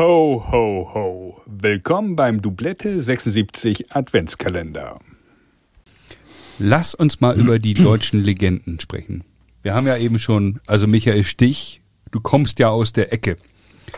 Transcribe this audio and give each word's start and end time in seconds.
Ho, 0.00 0.42
ho, 0.50 0.90
ho. 0.94 1.42
Willkommen 1.44 2.16
beim 2.16 2.40
Doublette 2.40 2.98
76 2.98 3.94
Adventskalender. 3.94 4.98
Lass 6.58 6.94
uns 6.94 7.20
mal 7.20 7.38
über 7.38 7.58
die 7.58 7.74
deutschen 7.74 8.24
Legenden 8.24 8.80
sprechen. 8.80 9.24
Wir 9.62 9.74
haben 9.74 9.86
ja 9.86 9.98
eben 9.98 10.18
schon, 10.18 10.58
also 10.66 10.86
Michael 10.86 11.24
Stich, 11.24 11.82
du 12.12 12.20
kommst 12.22 12.60
ja 12.60 12.70
aus 12.70 12.94
der 12.94 13.12
Ecke 13.12 13.36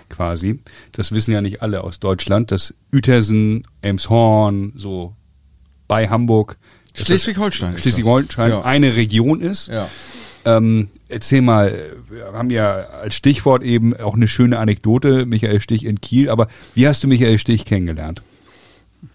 quasi. 0.09 0.59
Das 0.91 1.13
wissen 1.13 1.35
ja 1.35 1.41
nicht 1.41 1.63
alle 1.63 1.85
aus 1.85 2.01
Deutschland, 2.01 2.51
dass 2.51 2.75
Uetersen, 2.93 3.65
Elmshorn, 3.81 4.73
so 4.75 5.15
bei 5.87 6.09
Hamburg. 6.09 6.57
Schleswig-Holstein. 6.95 7.79
Schleswig-Holstein 7.79 8.51
Ja. 8.51 8.63
eine 8.63 8.97
Region 8.97 9.41
ist. 9.41 9.69
Ja. 9.69 9.89
Ähm, 10.45 10.89
erzähl 11.09 11.41
mal, 11.41 11.93
wir 12.09 12.33
haben 12.33 12.51
ja 12.51 12.75
als 12.75 13.15
Stichwort 13.15 13.63
eben 13.63 13.97
auch 13.97 14.15
eine 14.15 14.29
schöne 14.29 14.59
Anekdote, 14.59 15.25
Michael 15.27 15.61
Stich 15.61 15.85
in 15.85 16.01
Kiel, 16.01 16.29
aber 16.29 16.49
wie 16.75 16.87
hast 16.87 17.05
du 17.05 17.09
Michael 17.09 17.39
Stich 17.39 17.65
kennengelernt? 17.65 18.23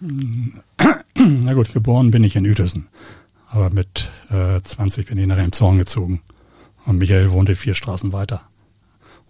Na 0.00 1.54
gut, 1.54 1.72
geboren 1.72 2.10
bin 2.10 2.24
ich 2.24 2.36
in 2.36 2.46
Uetersen. 2.46 2.88
Aber 3.50 3.70
mit 3.70 4.10
äh, 4.30 4.60
20 4.60 5.06
bin 5.06 5.18
ich 5.18 5.26
nach 5.26 5.38
Emshorn 5.38 5.78
gezogen. 5.78 6.20
Und 6.84 6.98
Michael 6.98 7.30
wohnte 7.30 7.56
vier 7.56 7.74
Straßen 7.74 8.12
weiter. 8.12 8.42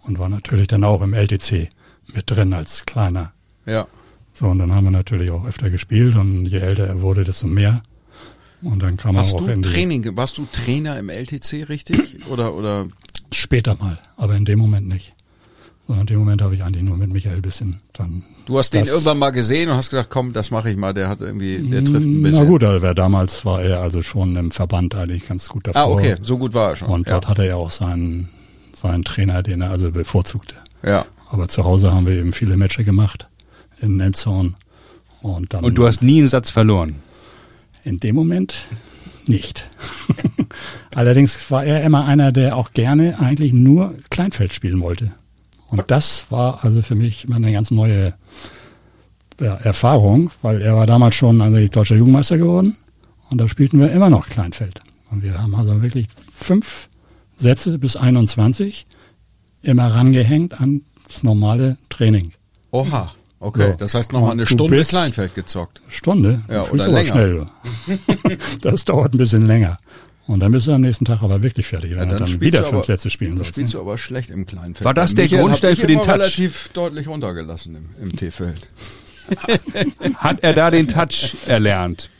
Und 0.02 0.18
war 0.18 0.28
natürlich 0.28 0.66
dann 0.66 0.84
auch 0.84 1.02
im 1.02 1.14
LTC 1.14 1.68
mit 2.14 2.30
drin 2.30 2.52
als 2.52 2.86
Kleiner. 2.86 3.32
Ja. 3.66 3.86
So, 4.34 4.46
und 4.46 4.58
dann 4.58 4.72
haben 4.72 4.84
wir 4.84 4.90
natürlich 4.90 5.30
auch 5.30 5.46
öfter 5.46 5.70
gespielt. 5.70 6.16
Und 6.16 6.46
je 6.46 6.58
älter 6.58 6.86
er 6.86 7.02
wurde, 7.02 7.24
desto 7.24 7.46
mehr. 7.46 7.82
Und 8.62 8.82
dann 8.82 8.96
kam 8.96 9.16
Hast 9.16 9.32
er 9.32 9.40
auch 9.40 9.46
du 9.46 9.60
Training, 9.60 10.16
warst 10.16 10.38
du 10.38 10.46
Trainer 10.50 10.98
im 10.98 11.08
LTC, 11.08 11.68
richtig? 11.68 12.26
Oder, 12.28 12.54
oder, 12.54 12.86
später 13.32 13.76
mal, 13.76 13.98
aber 14.16 14.34
in 14.36 14.44
dem 14.44 14.58
Moment 14.58 14.88
nicht. 14.88 15.14
So, 15.86 15.94
in 15.94 16.06
dem 16.06 16.18
Moment 16.18 16.42
habe 16.42 16.54
ich 16.54 16.62
eigentlich 16.62 16.82
nur 16.82 16.96
mit 16.96 17.10
Michael 17.10 17.36
ein 17.36 17.42
bisschen 17.42 17.80
dann. 17.94 18.22
du 18.44 18.58
hast 18.58 18.74
den 18.74 18.84
irgendwann 18.84 19.18
mal 19.18 19.30
gesehen 19.30 19.70
und 19.70 19.76
hast 19.76 19.88
gesagt, 19.88 20.10
komm, 20.10 20.34
das 20.34 20.50
mache 20.50 20.70
ich 20.70 20.76
mal, 20.76 20.92
der 20.92 21.08
hat 21.08 21.20
irgendwie, 21.22 21.58
der 21.58 21.82
trifft 21.84 22.06
ein 22.06 22.22
bisschen. 22.22 22.42
Na 22.42 22.48
gut, 22.48 22.62
also 22.62 22.82
wer 22.82 22.94
damals 22.94 23.44
war 23.46 23.62
er 23.62 23.80
also 23.80 24.02
schon 24.02 24.36
im 24.36 24.50
Verband 24.50 24.94
eigentlich 24.94 25.26
ganz 25.26 25.48
gut 25.48 25.66
davor. 25.66 25.80
Ah, 25.80 25.86
okay, 25.86 26.16
so 26.20 26.36
gut 26.36 26.52
war 26.52 26.70
er 26.70 26.76
schon. 26.76 26.88
Und 26.88 27.06
ja. 27.06 27.14
dort 27.14 27.28
hat 27.28 27.38
er 27.38 27.46
ja 27.46 27.54
auch 27.54 27.70
seinen, 27.70 28.28
seinen 28.74 29.04
Trainer, 29.04 29.42
den 29.42 29.62
er 29.62 29.70
also 29.70 29.90
bevorzugte. 29.90 30.56
ja. 30.82 31.06
Aber 31.30 31.48
zu 31.48 31.62
Hause 31.62 31.92
haben 31.92 32.06
wir 32.06 32.14
eben 32.14 32.32
viele 32.32 32.56
Matches 32.56 32.86
gemacht 32.86 33.28
in 33.82 34.00
Elmshorn. 34.00 34.56
Und 35.20 35.52
dann 35.52 35.62
Und 35.62 35.74
du 35.74 35.86
hast 35.86 36.00
nie 36.00 36.20
einen 36.20 36.28
Satz 36.28 36.48
verloren. 36.48 36.96
In 37.88 38.00
dem 38.00 38.14
Moment 38.14 38.68
nicht. 39.26 39.68
Allerdings 40.94 41.50
war 41.50 41.64
er 41.64 41.82
immer 41.82 42.06
einer, 42.06 42.32
der 42.32 42.56
auch 42.56 42.72
gerne 42.72 43.18
eigentlich 43.18 43.52
nur 43.52 43.94
Kleinfeld 44.10 44.52
spielen 44.52 44.80
wollte. 44.80 45.12
Und 45.68 45.90
das 45.90 46.30
war 46.30 46.64
also 46.64 46.82
für 46.82 46.94
mich 46.94 47.24
immer 47.24 47.36
eine 47.36 47.52
ganz 47.52 47.70
neue 47.70 48.14
ja, 49.40 49.54
Erfahrung, 49.54 50.30
weil 50.42 50.62
er 50.62 50.76
war 50.76 50.86
damals 50.86 51.14
schon 51.14 51.40
also 51.40 51.66
deutscher 51.68 51.96
Jugendmeister 51.96 52.38
geworden 52.38 52.76
und 53.30 53.38
da 53.38 53.48
spielten 53.48 53.78
wir 53.78 53.90
immer 53.92 54.10
noch 54.10 54.28
Kleinfeld. 54.28 54.80
Und 55.10 55.22
wir 55.22 55.40
haben 55.40 55.54
also 55.54 55.82
wirklich 55.82 56.06
fünf 56.34 56.88
Sätze 57.36 57.78
bis 57.78 57.96
21 57.96 58.86
immer 59.62 59.94
rangehängt 59.94 60.60
ans 60.60 61.22
normale 61.22 61.76
Training. 61.88 62.32
Oha. 62.70 63.12
Okay, 63.40 63.70
So. 63.70 63.76
das 63.78 63.94
heißt 63.94 64.12
nochmal 64.12 64.32
eine 64.32 64.46
Stunde 64.46 64.82
Kleinfeld 64.84 65.34
gezockt. 65.34 65.80
Stunde. 65.88 66.42
Ja, 66.50 66.64
spielst 66.64 66.86
oder 66.86 66.94
länger. 66.94 67.12
Schnell, 67.12 67.46
das 68.62 68.84
dauert 68.84 69.14
ein 69.14 69.18
bisschen 69.18 69.46
länger. 69.46 69.78
Und 70.26 70.40
dann 70.40 70.52
bist 70.52 70.66
du 70.66 70.72
am 70.72 70.80
nächsten 70.82 71.04
Tag 71.06 71.22
aber 71.22 71.42
wirklich 71.42 71.66
fertig, 71.66 71.92
wenn 71.94 72.10
Ja, 72.10 72.18
dann 72.18 72.26
spielst 72.28 72.40
wieder 72.42 72.64
fünf 72.64 72.74
aber- 72.74 72.82
Sätze 72.84 73.08
spielen 73.10 73.30
Dann 73.30 73.38
sollst. 73.38 73.54
spielst 73.54 73.72
ne? 73.74 73.78
du 73.78 73.84
aber 73.84 73.96
schlecht 73.96 74.30
im 74.30 74.44
Kleinfeld. 74.44 74.84
War 74.84 74.92
das 74.92 75.14
der 75.14 75.24
Michael 75.24 75.42
Grundstein 75.42 75.76
für 75.76 75.86
den 75.86 75.98
Touch? 76.00 76.08
relativ 76.08 76.68
deutlich 76.74 77.06
runtergelassen 77.08 77.76
im, 77.76 78.02
im 78.02 78.14
T-Feld. 78.16 78.68
Hat 80.16 80.42
er 80.42 80.52
da 80.52 80.70
den 80.70 80.88
Touch 80.88 81.34
erlernt? 81.46 82.10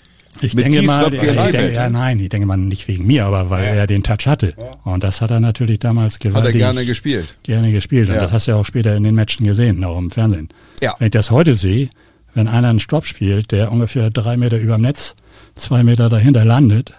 Ich 0.41 0.55
Mit 0.55 0.65
denke 0.67 0.83
mal, 0.83 1.13
ich 1.13 1.21
denke, 1.21 1.73
ja, 1.73 1.85
ne? 1.89 1.99
nein, 1.99 2.19
ich 2.21 2.29
denke 2.29 2.47
mal 2.47 2.57
nicht 2.57 2.87
wegen 2.89 3.07
mir, 3.07 3.25
aber 3.27 3.51
weil 3.51 3.65
Ja. 3.65 3.71
er 3.73 3.87
den 3.87 4.03
Touch 4.03 4.27
hatte. 4.27 4.55
Und 4.85 5.03
das 5.05 5.21
hat 5.21 5.31
er 5.31 5.41
natürlich 5.41 5.81
damals 5.81 6.15
Hat 6.17 6.25
er 6.27 6.31
gewaltig 6.31 6.57
gerne 6.59 6.85
gespielt. 6.85 7.37
gerne 7.43 7.73
gespielt. 7.73 8.09
Und 8.09 8.15
Ja. 8.15 8.21
das 8.23 8.33
hast 8.33 8.47
du 8.47 8.53
ja 8.53 8.57
auch 8.57 8.65
später 8.65 8.95
in 8.97 9.03
den 9.03 9.15
Matchen 9.15 9.47
gesehen, 9.47 9.83
auch 9.85 9.99
im 9.99 10.11
Fernsehen. 10.11 10.49
Ja. 10.81 10.95
Wenn 10.99 11.07
ich 11.07 11.13
das 11.13 11.31
heute 11.31 11.55
sehe, 11.55 11.89
wenn 12.35 12.47
einer 12.49 12.69
einen 12.69 12.81
Stopp 12.81 13.05
spielt, 13.05 13.51
der 13.53 13.73
ungefähr 13.73 14.11
drei 14.11 14.37
Meter 14.37 14.59
über 14.59 14.75
dem 14.77 14.83
Netz, 14.83 15.15
zwei 15.57 15.83
Meter 15.83 16.09
dahinter 16.09 16.45
landet 16.45 16.93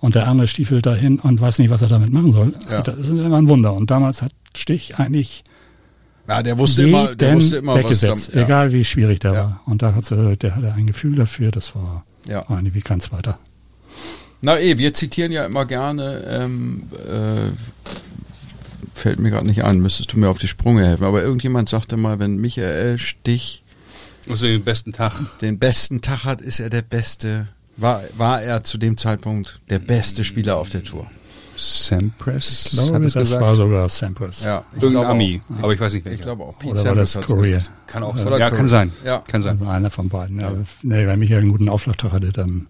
und 0.00 0.14
der 0.14 0.26
andere 0.26 0.48
stiefelt 0.48 0.86
dahin 0.86 1.18
und 1.20 1.40
weiß 1.40 1.58
nicht, 1.58 1.70
was 1.70 1.82
er 1.82 1.88
damit 1.88 2.12
machen 2.12 2.32
soll, 2.32 2.54
Ja. 2.70 2.82
das 2.82 2.96
ist 2.98 3.08
immer 3.10 3.36
ein 3.36 3.48
Wunder. 3.48 3.72
Und 3.74 3.90
damals 3.90 4.22
hat 4.22 4.32
Stich 4.56 4.98
eigentlich 4.98 5.44
Ja, 6.28 6.42
der 6.42 6.58
wusste 6.58 6.82
immer, 6.82 7.14
der 7.14 7.34
wusste 7.36 7.58
immer, 7.58 7.74
was 7.74 7.84
weggesetzt, 7.84 8.30
da, 8.34 8.40
ja. 8.40 8.44
egal 8.46 8.72
wie 8.72 8.84
schwierig 8.84 9.20
der 9.20 9.32
Ja. 9.32 9.38
war. 9.44 9.60
Und 9.66 9.82
da 9.82 9.94
hat 9.94 10.10
er, 10.10 10.34
der 10.34 10.56
hatte 10.56 10.72
ein 10.72 10.86
Gefühl 10.88 11.14
dafür, 11.14 11.52
das 11.52 11.76
war 11.76 12.04
Ja. 12.28 12.48
eigentlich 12.48 12.74
wie 12.74 12.80
kein 12.80 13.00
zweiter. 13.00 13.38
Na 14.42 14.60
eh, 14.60 14.78
wir 14.78 14.92
zitieren 14.92 15.32
ja 15.32 15.44
immer 15.46 15.64
gerne, 15.64 16.24
ähm, 16.28 16.84
äh, 17.08 17.50
fällt 18.92 19.18
mir 19.18 19.30
gerade 19.30 19.46
nicht 19.46 19.64
ein, 19.64 19.80
müsstest 19.80 20.12
du 20.12 20.18
mir 20.18 20.28
auf 20.28 20.38
die 20.38 20.48
Sprünge 20.48 20.86
helfen, 20.86 21.04
aber 21.04 21.22
irgendjemand 21.22 21.68
sagte 21.68 21.96
mal, 21.96 22.18
wenn 22.18 22.36
Michael 22.36 22.98
Stich 22.98 23.62
Also 24.28 24.46
den 24.46 24.62
besten 24.62 24.92
Tag. 24.92 25.38
den 25.40 25.58
besten 25.58 26.00
Tag 26.00 26.24
hat, 26.24 26.40
ist 26.40 26.60
er 26.60 26.70
der 26.70 26.82
beste, 26.82 27.48
war, 27.76 28.02
war 28.16 28.42
er 28.42 28.64
zu 28.64 28.78
dem 28.78 28.96
Zeitpunkt 28.96 29.60
der 29.70 29.78
beste 29.78 30.24
Spieler 30.24 30.56
auf 30.56 30.70
der 30.70 30.84
Tour. 30.84 31.10
Sampras 31.56 32.66
Ich 32.66 32.70
glaube, 32.72 33.00
das 33.00 33.14
gesagt. 33.14 33.42
war 33.42 33.54
sogar 33.54 33.88
Sampras. 33.88 34.42
Ja, 34.44 34.64
ich 34.76 34.82
Irgendein 34.82 34.90
glaube 35.04 35.08
Ami, 35.10 35.40
auch. 35.58 35.62
aber 35.64 35.72
ich 35.74 35.80
weiß 35.80 35.92
nicht 35.94 36.06
Ich 36.06 36.10
welcher. 36.10 36.22
glaube 36.24 36.44
auch. 36.44 36.58
Pete 36.58 36.72
Oder 36.72 36.84
war 36.84 36.94
das 36.96 37.12
Sampras 37.12 37.30
hat's 37.30 37.38
Courier? 37.38 37.56
gesagt. 37.58 37.88
Kann 37.88 38.02
auch 38.02 38.16
sein. 38.16 38.38
Ja, 38.38 38.50
kann 38.50 38.68
sein. 38.68 38.92
Ja. 39.04 39.18
Kann 39.30 39.42
sein. 39.42 39.58
Also 39.58 39.70
einer 39.70 39.90
von 39.90 40.08
beiden. 40.08 40.40
Ja. 40.40 40.52
Nee, 40.82 41.06
wenn 41.06 41.18
Michael 41.18 41.40
einen 41.42 41.50
guten 41.50 41.68
Aufschlagtag 41.68 42.12
hatte, 42.12 42.32
dann 42.32 42.66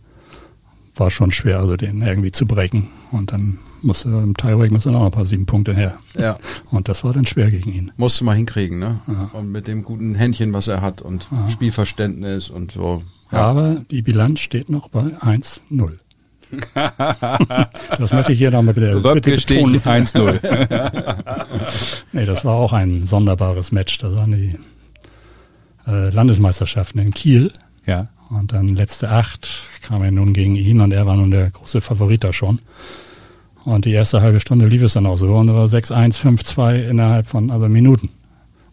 war 0.94 1.08
es 1.08 1.12
schon 1.12 1.30
schwer, 1.30 1.58
also 1.58 1.76
den 1.76 2.00
irgendwie 2.02 2.32
zu 2.32 2.46
brechen. 2.46 2.88
Und 3.10 3.32
dann 3.32 3.58
musste 3.82 4.08
im 4.08 4.34
Tiebreak 4.34 4.70
musste 4.72 4.90
noch 4.90 5.04
ein 5.04 5.10
paar 5.10 5.26
sieben 5.26 5.44
Punkte 5.46 5.74
her. 5.74 5.98
Ja. 6.14 6.38
Und 6.70 6.88
das 6.88 7.04
war 7.04 7.12
dann 7.12 7.26
schwer 7.26 7.50
gegen 7.50 7.72
ihn. 7.72 7.92
Musste 7.96 8.24
mal 8.24 8.34
hinkriegen, 8.34 8.78
ne? 8.78 8.98
Ja. 9.06 9.30
Und 9.38 9.52
mit 9.52 9.66
dem 9.68 9.82
guten 9.82 10.14
Händchen, 10.14 10.52
was 10.52 10.68
er 10.68 10.80
hat 10.80 11.02
und 11.02 11.26
Spielverständnis 11.50 12.48
und 12.48 12.72
so. 12.72 13.02
Aber 13.30 13.82
die 13.90 14.02
Bilanz 14.02 14.40
steht 14.40 14.70
noch 14.70 14.88
bei 14.88 15.00
1-0. 15.20 15.98
das 17.98 18.12
möchte 18.12 18.32
ich 18.32 18.38
hier 18.38 18.50
noch 18.50 18.62
mal 18.62 18.74
bitte, 18.74 19.00
bitte 19.00 19.36
betonen. 19.36 19.80
1-0. 19.80 20.38
Nee, 22.12 22.24
das 22.26 22.44
war 22.44 22.54
auch 22.54 22.72
ein 22.72 23.04
sonderbares 23.04 23.72
Match. 23.72 23.98
Das 23.98 24.14
waren 24.14 24.32
die 24.32 24.58
äh, 25.86 26.10
Landesmeisterschaften 26.10 26.98
in 27.00 27.12
Kiel. 27.12 27.52
ja. 27.86 28.08
Und 28.28 28.52
dann 28.52 28.74
letzte 28.74 29.08
acht 29.10 29.48
kam 29.82 30.02
er 30.02 30.10
nun 30.10 30.32
gegen 30.32 30.56
ihn 30.56 30.80
und 30.80 30.90
er 30.90 31.06
war 31.06 31.14
nun 31.14 31.30
der 31.30 31.48
große 31.50 31.80
Favorit 31.80 32.24
da 32.24 32.32
schon. 32.32 32.60
Und 33.64 33.84
die 33.84 33.92
erste 33.92 34.20
halbe 34.20 34.40
Stunde 34.40 34.66
lief 34.66 34.82
es 34.82 34.94
dann 34.94 35.06
auch 35.06 35.16
so 35.16 35.32
und 35.36 35.52
war 35.54 35.66
6-1, 35.66 36.18
5-2 36.20 36.88
innerhalb 36.88 37.28
von 37.28 37.52
also 37.52 37.68
Minuten. 37.68 38.10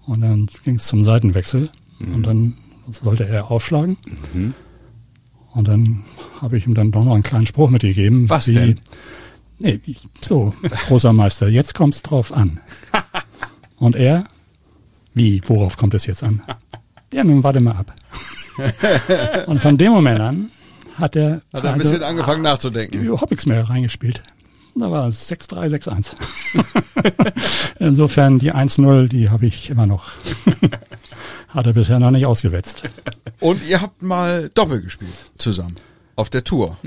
Und 0.08 0.22
dann 0.22 0.48
ging 0.64 0.78
es 0.78 0.88
zum 0.88 1.04
Seitenwechsel 1.04 1.70
und 2.00 2.24
dann 2.24 2.56
sollte 2.90 3.28
er 3.28 3.52
aufschlagen. 3.52 3.98
Und 5.54 5.68
dann 5.68 6.04
habe 6.42 6.58
ich 6.58 6.66
ihm 6.66 6.74
dann 6.74 6.92
doch 6.92 7.04
noch 7.04 7.14
einen 7.14 7.24
kleinen 7.24 7.46
Spruch 7.46 7.70
mitgegeben. 7.70 8.28
Was 8.30 8.46
denn? 8.46 8.80
Nee, 9.60 9.80
wie- 9.86 9.96
so, 10.20 10.54
großer 10.88 11.14
Meister, 11.14 11.48
jetzt 11.48 11.74
kommt's 11.76 12.02
drauf 12.02 12.32
an. 12.34 12.60
Und 13.78 13.96
er, 13.96 14.24
wie, 15.14 15.42
worauf 15.46 15.78
kommt 15.78 15.94
es 15.94 16.06
jetzt 16.06 16.24
an? 16.24 16.42
Ja, 17.14 17.24
nun 17.24 17.44
warte 17.44 17.60
mal 17.60 17.74
ab. 17.76 17.94
Und 19.48 19.60
von 19.62 19.78
dem 19.78 19.92
Moment 19.92 20.20
an 20.20 20.52
hat 20.96 21.16
er, 21.16 21.42
Hat 21.54 21.64
er 21.64 21.64
ein 21.64 21.66
also 21.68 21.78
bisschen 21.78 22.04
angefangen 22.04 22.42
nachzudenken. 22.42 23.02
überhaupt 23.02 23.32
nichts 23.32 23.46
mehr 23.46 23.68
reingespielt. 23.70 24.24
Da 24.76 24.90
war 24.90 25.08
es 25.08 25.32
6-3, 25.32 25.70
6-1. 25.70 26.16
Insofern 27.80 28.40
die 28.40 28.54
1-0, 28.54 29.08
die 29.08 29.30
habe 29.30 29.46
ich 29.46 29.70
immer 29.70 29.86
noch. 29.86 30.12
Hat 31.54 31.66
er 31.68 31.74
bisher 31.74 32.00
noch 32.00 32.12
nicht 32.12 32.26
ausgewetzt. 32.26 32.84
Und 33.40 33.66
ihr 33.68 33.82
habt 33.82 34.02
mal 34.02 34.50
Doppel 34.54 34.82
gespielt 34.82 35.14
zusammen. 35.38 35.76
Auf 36.16 36.30
der 36.30 36.44
Tour. 36.44 36.78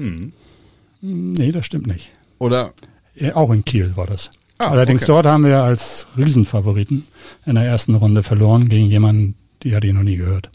Nee, 1.00 1.52
das 1.52 1.66
stimmt 1.66 1.86
nicht. 1.86 2.10
Oder 2.38 2.72
Ja, 3.14 3.36
auch 3.36 3.50
in 3.50 3.64
Kiel 3.64 3.96
war 3.96 4.06
das. 4.06 4.30
Ah, 4.58 4.68
Allerdings 4.68 5.02
okay. 5.02 5.12
dort 5.12 5.26
haben 5.26 5.44
wir 5.44 5.62
als 5.62 6.06
Riesenfavoriten 6.16 7.06
in 7.44 7.54
der 7.56 7.64
ersten 7.64 7.94
Runde 7.94 8.22
verloren 8.22 8.68
gegen 8.68 8.86
jemanden, 8.86 9.34
die 9.62 9.74
hatte 9.74 9.86
ich 9.86 9.92
noch 9.92 10.02
nie 10.02 10.16
gehört. 10.16 10.50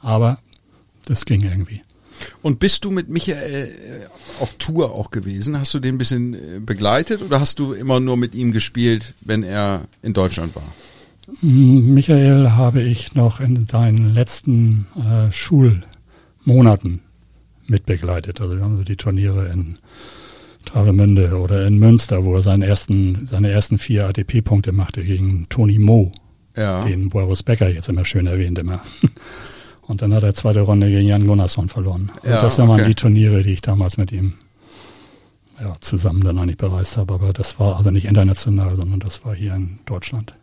Aber 0.00 0.38
das 1.04 1.24
ging 1.24 1.42
irgendwie. 1.42 1.82
Und 2.40 2.60
bist 2.60 2.84
du 2.84 2.90
mit 2.90 3.08
Michael 3.08 3.64
äh, 3.64 4.42
auf 4.42 4.54
Tour 4.54 4.92
auch 4.92 5.10
gewesen? 5.10 5.58
Hast 5.58 5.74
du 5.74 5.80
den 5.80 5.96
ein 5.96 5.98
bisschen 5.98 6.34
äh, 6.34 6.60
begleitet 6.60 7.20
oder 7.20 7.40
hast 7.40 7.58
du 7.58 7.72
immer 7.72 8.00
nur 8.00 8.16
mit 8.16 8.34
ihm 8.34 8.52
gespielt, 8.52 9.14
wenn 9.20 9.42
er 9.42 9.82
in 10.02 10.12
Deutschland 10.12 10.54
war? 10.54 10.72
Michael 11.40 12.50
habe 12.50 12.82
ich 12.82 13.14
noch 13.14 13.40
in 13.40 13.66
seinen 13.66 14.12
letzten 14.12 14.86
äh, 14.96 15.32
Schulmonaten 15.32 17.02
mitbegleitet. 17.66 18.40
Also 18.40 18.56
wir 18.56 18.64
haben 18.64 18.76
so 18.76 18.84
die 18.84 18.96
Turniere 18.96 19.46
in 19.46 19.78
Travemünde 20.64 21.38
oder 21.38 21.66
in 21.66 21.78
Münster, 21.78 22.24
wo 22.24 22.34
er 22.34 22.42
seinen 22.42 22.62
ersten, 22.62 23.26
seine 23.30 23.50
ersten 23.50 23.78
vier 23.78 24.06
ATP-Punkte 24.06 24.72
machte 24.72 25.04
gegen 25.04 25.46
Tony 25.48 25.78
Mo. 25.78 26.12
Ja. 26.56 26.84
den 26.84 27.08
Boris 27.08 27.42
Becker 27.42 27.70
jetzt 27.70 27.88
immer 27.88 28.04
schön 28.04 28.26
erwähnt 28.26 28.58
immer. 28.58 28.82
Und 29.82 30.02
dann 30.02 30.12
hat 30.14 30.22
er 30.22 30.34
zweite 30.34 30.60
Runde 30.60 30.88
gegen 30.88 31.08
Jan 31.08 31.26
Gunnarsson 31.26 31.68
verloren. 31.68 32.12
Also 32.16 32.28
Ja, 32.28 32.42
das 32.42 32.58
waren 32.58 32.70
okay. 32.70 32.88
die 32.88 32.94
Turniere, 32.94 33.42
die 33.42 33.54
ich 33.54 33.62
damals 33.62 33.96
mit 33.96 34.12
ihm 34.12 34.34
ja, 35.60 35.76
zusammen 35.80 36.22
dann 36.22 36.38
eigentlich 36.38 36.58
bereist 36.58 36.96
habe. 36.96 37.14
Aber 37.14 37.32
das 37.32 37.58
war 37.58 37.76
also 37.76 37.90
nicht 37.90 38.04
international, 38.04 38.76
sondern 38.76 39.00
das 39.00 39.24
war 39.24 39.34
hier 39.34 39.54
in 39.54 39.80
Deutschland. 39.86 40.34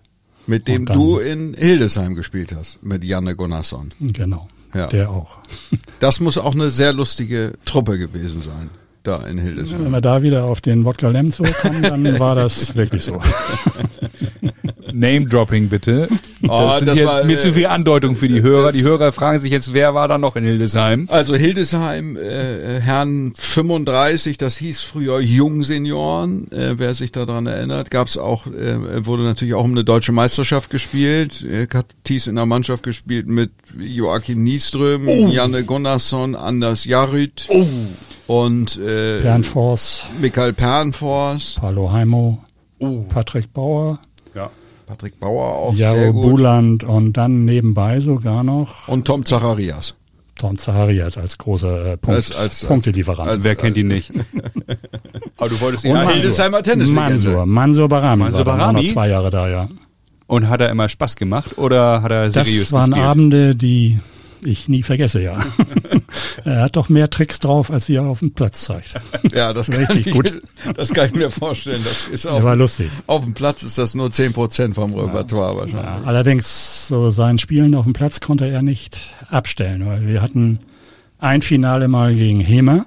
Mit 0.50 0.68
dem 0.68 0.86
dann- 0.86 0.98
du 0.98 1.19
in 1.19 1.54
Hildesheim 1.54 2.16
gespielt 2.16 2.54
hast, 2.56 2.81
mit 2.84 3.04
Janne 3.04 3.36
Gunnarsson. 3.36 3.90
Genau. 4.00 4.50
Ja. 4.74 4.88
Der 4.88 5.10
auch. 5.10 5.38
Das 6.00 6.19
muss 6.22 6.38
auch 6.38 6.54
eine 6.54 6.72
sehr 6.72 6.94
lustige 6.94 7.54
Truppe 7.66 7.98
gewesen 8.00 8.42
sein, 8.42 8.69
da 9.04 9.18
in 9.28 9.36
Wenn 9.38 9.44
Hildesheim. 9.44 9.92
wir 9.92 10.00
da 10.01 10.22
wieder 10.22 10.46
auf 10.46 10.62
den 10.62 10.86
Wodka 10.86 11.10
Lem 11.10 11.30
zurückkommen, 11.31 11.81
dann 11.84 12.19
war 12.19 12.36
das 12.36 12.74
wirklich 12.75 13.04
so. 13.04 13.22
Name-Dropping 14.94 15.68
bitte. 15.69 16.07
Das, 16.50 16.75
Oh, 16.75 16.78
sind 16.80 16.88
das 16.88 16.98
jetzt 17.00 17.07
war, 17.07 17.24
mir 17.24 17.34
äh, 17.34 17.38
zu 17.38 17.54
viel 17.54 17.66
Andeutung 17.68 18.16
für 18.16 18.28
die 18.28 18.42
Hörer. 18.42 18.72
Die 18.72 18.84
Hörer 18.84 19.12
fragen 19.12 19.40
sich 19.40 19.51
jetzt, 19.51 19.74
wer 19.74 19.94
war 19.94 20.07
da 20.07 20.18
noch 20.18 20.36
in 20.36 20.44
Hildesheim? 20.44 21.07
Also 21.10 21.36
Hildesheim, 21.36 22.18
äh, 22.18 22.80
Herrn 22.81 23.34
35, 23.38 24.38
das 24.38 24.57
hieß 24.57 24.81
früher 24.81 25.19
Jungsenioren, 25.19 26.51
äh, 26.51 26.78
wer 26.78 26.94
sich 26.94 27.12
daran 27.12 27.46
erinnert, 27.48 27.92
gab's 27.92 28.18
auch, 28.18 28.48
äh, 28.48 29.06
wurde 29.06 29.24
natürlich 29.24 29.54
auch 29.54 29.63
um 29.63 29.72
eine 29.72 29.84
deutsche 29.84 30.12
Meisterschaft 30.12 30.69
gespielt, 30.69 31.44
äh, 31.44 31.68
hat 31.74 31.86
Thies 32.04 32.28
in 32.28 32.36
der 32.36 32.46
Mannschaft 32.46 32.84
gespielt 32.84 33.28
mit 33.28 33.52
Joachim 33.80 34.44
Nieström, 34.44 35.07
Janne 35.30 35.63
Gunnarsson, 35.63 36.36
Anders 36.36 36.86
Jarryd 36.86 37.48
und 38.28 38.78
äh, 38.78 39.22
Bernfors, 39.22 40.06
Michael 40.22 40.54
Pernfors, 40.54 41.57
Paulo 41.60 41.92
Heimo, 41.92 42.44
Oh. 42.81 43.04
Patrick 43.10 43.52
Bauer. 43.52 44.00
Patrick 44.90 45.20
Bauer 45.20 45.46
auch 45.54 45.76
sehr 45.76 45.94
Jaro 45.94 46.12
gut 46.14 46.22
Buland 46.24 46.84
und 46.84 47.14
dann 47.14 47.46
nebenbei 47.46 48.00
sogar 48.00 48.44
noch 48.44 48.88
und 48.88 49.06
Tom 49.06 49.24
Zacharias. 49.24 49.94
Tom 50.36 50.58
Zacharias 50.58 51.16
als 51.18 51.38
großer 51.38 51.94
äh, 51.94 51.98
Punkt, 51.98 52.16
Als- 52.18 52.36
als- 52.36 52.66
Punktelieferant. 52.66 53.30
als- 53.30 53.44
Wer 53.44 53.56
kennt 53.56 53.78
ihn 53.78 53.88
nicht? 53.88 54.12
Aber 55.38 55.50
du 55.50 55.60
wolltest 55.62 55.86
ihn 55.86 55.92
Und. 55.92 56.08
Hildesheimer 56.10 56.64
Tennislegende. 56.64 57.10
Mansur, 57.12 57.46
Mansur 57.46 57.88
Barami 57.90 58.24
Mansur 58.24 58.46
war 58.48 58.58
Barami? 58.58 58.84
noch 58.88 58.94
zwei 58.94 59.10
Jahre 59.10 59.30
da, 59.32 59.48
ja. 59.48 59.68
Und 60.28 60.48
hat 60.50 60.62
er 60.62 60.70
immer 60.70 60.90
Spaß 60.90 61.16
gemacht 61.18 61.58
oder 61.58 62.02
hat 62.02 62.12
er 62.12 62.32
seriös 62.32 62.64
Das 62.66 62.72
waren 62.72 62.90
gespielt? 62.92 63.06
Abende, 63.08 63.56
die 63.56 64.00
ich 64.44 64.68
nie 64.70 64.84
vergesse, 64.84 65.22
ja. 65.22 65.38
er 66.46 66.62
hat 66.64 66.76
doch 66.76 66.90
mehr 66.90 67.10
Tricks 67.10 67.40
drauf, 67.40 67.72
als 67.72 67.90
er 67.90 68.04
auf 68.04 68.20
dem 68.20 68.32
Platz 68.34 68.62
zeigt. 68.66 68.96
Ja, 69.34 69.54
das 69.54 69.70
kann, 69.70 69.84
Richtig 69.86 70.08
ich, 70.08 70.14
gut. 70.14 70.42
das 70.76 70.94
kann 70.94 71.08
ich 71.08 71.14
mir 71.14 71.32
vorstellen. 71.32 71.82
Das 71.84 72.06
ist 72.06 72.26
auf, 72.26 72.44
war 72.44 72.56
lustig. 72.56 72.90
auf 73.08 73.24
dem 73.24 73.34
Platz 73.34 73.64
ist 73.64 73.78
das 73.78 73.96
nur 73.96 74.10
10% 74.10 74.74
vom 74.74 74.94
Repertoire 74.94 75.54
Ja, 75.54 75.60
wahrscheinlich. 75.60 76.08
allerdings, 76.08 76.88
so 76.88 77.10
sein 77.10 77.40
Spielen 77.40 77.76
auf 77.76 77.84
dem 77.86 77.94
Platz 77.94 78.20
konnte 78.20 78.48
er 78.48 78.62
nicht 78.62 79.12
abstellen, 79.30 79.86
weil 79.86 80.08
wir 80.08 80.22
hatten 80.22 80.60
ein 81.20 81.42
Finale 81.42 81.88
mal 81.88 82.14
gegen 82.16 82.40
Hemer. 82.40 82.86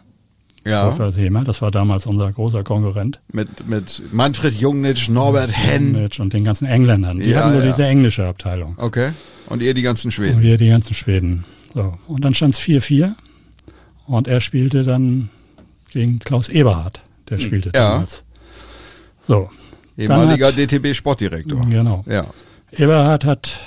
Ja, 0.64 0.96
Hemer, 1.16 1.42
das 1.44 1.60
war 1.60 1.70
damals 1.70 2.06
unser 2.06 2.30
großer 2.30 2.62
Konkurrent. 2.62 3.20
mit, 3.32 3.66
mit 3.68 4.02
Manfred 4.12 4.54
Jungnitsch, 4.54 5.08
Norbert 5.08 5.50
Henn. 5.52 6.08
Und 6.18 6.32
den 6.32 6.44
ganzen 6.44 6.66
Engländern. 6.66 7.18
Die 7.18 7.30
Ja, 7.30 7.40
hatten 7.40 7.52
nur 7.54 7.64
ja. 7.64 7.70
diese 7.70 7.84
englische 7.86 8.26
Abteilung. 8.26 8.74
Okay. 8.78 9.10
Und 9.48 9.62
ihr 9.62 9.74
die 9.74 9.82
ganzen 9.82 10.08
Und 10.08 10.12
Schweden. 10.12 10.40
wir 10.42 10.58
die 10.58 10.68
ganzen 10.68 10.94
Schweden. 10.94 11.44
So. 11.74 11.94
Und 12.06 12.24
dann 12.24 12.34
stand 12.34 12.54
es 12.54 12.60
4-4. 12.60 13.14
Und 14.06 14.28
er 14.28 14.40
spielte 14.40 14.82
dann 14.82 15.30
gegen 15.92 16.18
Klaus 16.20 16.48
Eberhardt. 16.48 17.02
Der 17.28 17.40
spielte 17.40 17.70
Ja. 17.74 17.90
damals. 17.92 18.24
So. 19.26 19.50
Ehemaliger 19.98 20.46
hat- 20.48 20.58
DTB 20.58 20.94
Sportdirektor. 20.94 21.60
Genau. 21.68 22.04
Ja. 22.08 22.24
Eberhardt 22.70 23.24
hat 23.24 23.58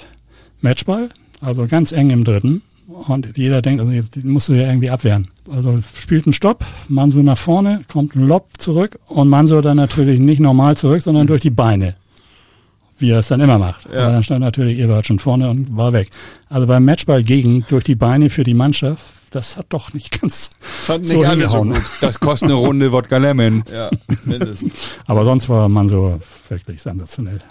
Matchball, 0.62 1.10
also 1.42 1.68
ganz 1.68 1.92
eng 1.92 2.10
im 2.10 2.24
dritten. 2.24 2.62
Und 2.88 3.36
jeder 3.36 3.62
denkt, 3.62 3.82
also 3.82 3.92
jetzt 3.92 4.24
musst 4.24 4.50
du 4.50 4.54
ja 4.54 4.68
irgendwie 4.68 4.90
abwehren. 4.90 5.30
Also 5.52 5.80
spielt 5.96 6.26
einen 6.26 6.34
Stopp, 6.34 6.64
Mansur 6.88 7.24
nach 7.24 7.38
vorne, 7.38 7.82
kommt 7.92 8.16
ein 8.16 8.28
Lob 8.28 8.50
zurück 8.58 9.00
und 9.08 9.28
Mansur 9.28 9.62
dann 9.62 9.78
natürlich 9.78 10.20
nicht 10.20 10.40
normal 10.40 10.78
zurück, 10.78 11.02
sondern 11.02 11.26
durch 11.28 11.42
die 11.42 11.50
Beine. 11.50 11.96
Wie 12.98 13.10
er 13.10 13.20
es 13.20 13.28
dann 13.28 13.42
immer 13.42 13.58
macht. 13.58 13.86
Ja. 13.92 14.04
Aber 14.04 14.14
dann 14.14 14.24
stand 14.24 14.40
natürlich 14.40 14.80
Eberhardt 14.80 15.08
schon 15.08 15.20
vorne 15.20 15.50
und 15.50 15.76
war 15.76 15.92
weg. 15.94 16.12
Also 16.48 16.66
beim 16.66 16.86
Matchball 16.86 17.24
gegen 17.24 17.66
durch 17.68 17.84
die 17.84 17.96
Beine 17.96 18.30
für 18.30 18.44
die 18.46 18.54
Mannschaft, 18.54 19.04
das 19.32 19.58
hat 19.58 19.66
doch 19.70 19.94
nicht 19.94 20.22
ganz 20.22 20.52
Fand 20.60 21.06
so 21.06 21.16
nicht 21.16 21.28
alle 21.28 21.50
so 21.50 21.64
gut. 21.64 21.82
Das 22.00 22.20
kostet 22.20 22.50
eine 22.50 22.58
Runde 22.58 22.92
Wodka 22.94 23.18
Lemon. 23.18 23.64
Ja, 23.70 23.90
mindestens. 24.24 24.74
Aber 25.08 25.26
sonst 25.26 25.50
war 25.50 25.68
Mansur 25.68 26.22
wirklich 26.48 26.82
sensationell. 26.82 27.42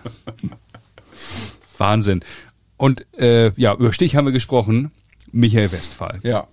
Wahnsinn. 1.77 2.21
Und 2.77 3.05
äh, 3.19 3.53
ja, 3.57 3.75
über 3.75 3.93
Stich 3.93 4.17
haben 4.17 4.25
wir 4.25 4.33
gesprochen. 4.33 4.93
Michael 5.35 5.73
Westphal. 5.73 6.21
Ja. 6.23 6.47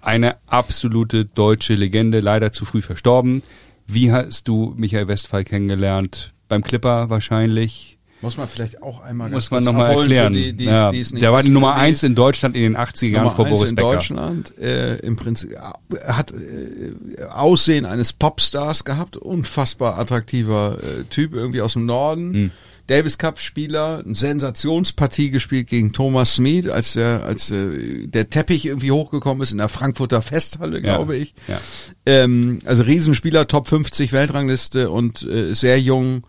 Eine 0.00 0.36
absolute 0.46 1.24
deutsche 1.26 1.74
Legende, 1.74 2.20
leider 2.20 2.50
zu 2.52 2.64
früh 2.64 2.82
verstorben. 2.82 3.42
Wie 3.86 4.10
hast 4.10 4.48
du 4.48 4.72
Michael 4.76 5.08
Westphal 5.08 5.44
kennengelernt? 5.44 6.32
Beim 6.48 6.62
Clipper 6.62 7.10
wahrscheinlich. 7.10 7.98
Muss 8.22 8.36
man 8.36 8.46
vielleicht 8.48 8.82
auch 8.82 9.02
einmal 9.02 9.30
Muss 9.30 9.50
man 9.50 9.64
nochmal 9.64 9.96
erklären. 9.98 10.32
Die, 10.32 10.52
die, 10.52 10.64
ja, 10.64 10.90
die 10.90 11.00
es 11.00 11.12
nicht 11.12 11.22
der 11.22 11.32
war 11.32 11.42
die 11.42 11.50
Nummer 11.50 11.74
eins 11.74 12.02
in 12.04 12.14
Deutschland 12.14 12.54
in 12.54 12.62
den 12.62 12.76
80er 12.76 13.06
Jahren 13.06 13.24
Nummer 13.24 13.34
vor 13.34 13.46
eins 13.46 13.54
Boris 13.54 13.70
in 13.70 13.76
Becker. 13.76 13.92
Deutschland, 13.92 14.58
äh, 14.58 14.96
im 14.98 15.16
Prinzip 15.16 15.52
äh, 15.52 16.12
hat 16.12 16.32
äh, 16.32 17.24
Aussehen 17.24 17.84
eines 17.84 18.12
Popstars 18.12 18.84
gehabt, 18.84 19.16
unfassbar 19.16 19.98
attraktiver 19.98 20.78
äh, 20.78 21.04
Typ, 21.10 21.34
irgendwie 21.34 21.60
aus 21.60 21.72
dem 21.72 21.84
Norden. 21.84 22.32
Hm. 22.32 22.50
Davis 22.88 23.16
Cup 23.18 23.38
Spieler, 23.38 24.02
eine 24.04 24.14
Sensationspartie 24.14 25.30
gespielt 25.30 25.68
gegen 25.68 25.92
Thomas 25.92 26.34
Smith, 26.34 26.68
als 26.68 26.94
der 26.94 27.24
als 27.24 27.50
äh, 27.50 28.06
der 28.06 28.28
Teppich 28.30 28.66
irgendwie 28.66 28.90
hochgekommen 28.90 29.42
ist 29.42 29.52
in 29.52 29.58
der 29.58 29.68
Frankfurter 29.68 30.20
Festhalle, 30.22 30.76
Ja, 30.82 30.96
glaube 30.96 31.16
ich. 31.16 31.34
ja. 31.48 31.60
Ähm, 32.06 32.60
also 32.64 32.82
Riesenspieler, 32.82 33.46
Top 33.48 33.68
50 33.68 34.12
Weltrangliste 34.12 34.90
und 34.90 35.22
äh, 35.22 35.54
sehr 35.54 35.80
jung, 35.80 36.24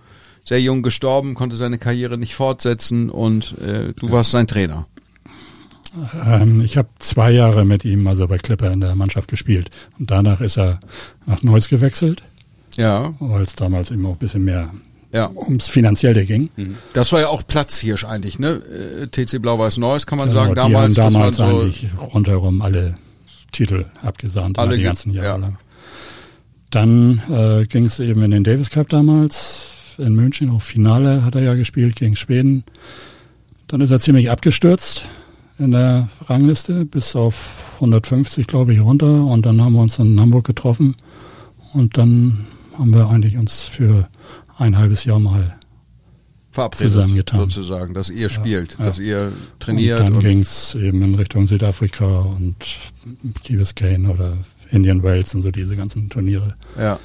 sehr 0.46 0.62
jung 0.62 0.84
gestorben, 0.84 1.34
konnte 1.36 1.56
seine 1.56 1.78
Karriere 1.78 2.18
nicht 2.18 2.36
fortsetzen 2.36 3.10
und 3.10 3.58
äh, 3.60 3.94
du 4.00 4.12
warst 4.12 4.32
sein 4.32 4.48
Trainer. 4.48 4.88
Ähm, 6.26 6.62
ich 6.62 6.78
habe 6.78 6.90
zwei 7.00 7.32
Jahre 7.32 7.66
mit 7.66 7.86
ihm, 7.86 8.08
also 8.08 8.28
bei 8.28 8.38
Clipper 8.38 8.72
in 8.72 8.80
der 8.80 8.96
Mannschaft 8.96 9.30
gespielt. 9.30 9.70
Und 10.00 10.10
danach 10.12 10.42
ist 10.42 10.58
er 10.58 10.80
nach 11.26 11.44
Neuss 11.44 11.70
gewechselt, 11.70 12.24
Ja, 12.76 13.14
weil 13.20 13.42
es 13.44 13.56
damals 13.56 13.92
eben 13.92 14.06
auch 14.06 14.14
ein 14.14 14.18
bisschen 14.18 14.44
mehr 14.44 14.72
ja. 15.14 15.30
ums 15.34 15.68
Finanzielle 15.68 16.26
ging. 16.26 16.50
Das 16.94 17.12
war 17.12 17.22
ja 17.22 17.28
auch 17.28 17.46
Platzhirsch 17.48 18.04
eigentlich, 18.04 18.40
ne? 18.40 18.62
Äh, 19.04 19.08
TC 19.08 19.42
Blau-Weiß 19.42 19.78
Neuss 19.78 20.06
kann 20.06 20.18
man 20.18 20.30
Genau, 20.30 20.42
sagen. 20.42 20.52
die 20.52 20.56
Damals, 20.56 20.98
haben 20.98 21.14
damals 21.14 21.38
das 21.38 21.46
war 21.48 21.54
so, 21.54 21.62
eigentlich 21.62 21.88
rundherum 22.14 22.62
alle 22.62 22.96
Titel 23.52 23.86
abgesandt, 24.02 24.60
Alle 24.60 24.78
die 24.78 24.84
ganzen 24.84 25.14
Jahre 25.14 25.28
ja. 25.28 25.36
lang. 25.38 25.58
Dann 26.72 27.22
äh, 27.30 27.66
ging 27.68 27.86
es 27.86 28.00
eben 28.00 28.24
in 28.24 28.32
den 28.32 28.44
Davis 28.44 28.72
Cup 28.72 28.90
damals 28.90 29.70
in 30.00 30.16
München, 30.16 30.50
auch 30.50 30.62
Finale 30.62 31.24
hat 31.24 31.36
er 31.36 31.44
ja 31.44 31.54
gespielt 31.54 31.96
gegen 31.96 32.16
Schweden. 32.16 32.64
Dann 33.68 33.80
ist 33.82 33.92
er 33.92 34.00
ziemlich 34.00 34.32
abgestürzt 34.32 35.10
in 35.60 35.72
der 35.72 36.10
Rangliste 36.28 36.86
bis 36.86 37.16
auf 37.16 37.74
150, 37.76 38.48
glaube 38.48 38.74
ich, 38.74 38.82
runter. 38.82 39.24
Und 39.26 39.46
dann 39.46 39.62
haben 39.62 39.74
wir 39.74 39.82
uns 39.82 40.00
in 40.00 40.20
Hamburg 40.20 40.46
getroffen. 40.46 40.96
Und 41.74 41.98
dann 41.98 42.46
haben 42.78 42.94
wir 42.94 43.08
eigentlich 43.10 43.38
uns 43.38 43.68
für 43.68 44.08
ein 44.64 44.78
halbes 44.78 45.04
Jahr 45.06 45.20
mal 45.20 45.60
verabredet, 46.52 46.92
zusammengetan. 46.92 47.40
sozusagen, 47.42 47.94
dass 47.94 48.10
ihr 48.10 48.30
spielt, 48.30 48.78
ja. 48.80 48.86
dass 48.86 49.00
ihr 49.00 49.34
trainiert. 49.60 50.02
Und 50.02 50.14
dann 50.14 50.20
ging 50.20 50.40
es 50.40 50.76
eben 50.76 51.02
in 51.02 51.16
Richtung 51.16 51.48
Südafrika 51.48 52.06
und 52.06 52.56
Key 53.44 53.58
Biscayne 53.58 54.10
oder 54.10 54.38
Indian 54.72 55.04
Wells 55.04 55.36
und 55.36 55.42
so 55.42 55.52
diese 55.52 55.76
ganzen 55.76 56.10
Turniere. 56.10 56.56
ja. 56.78 57.00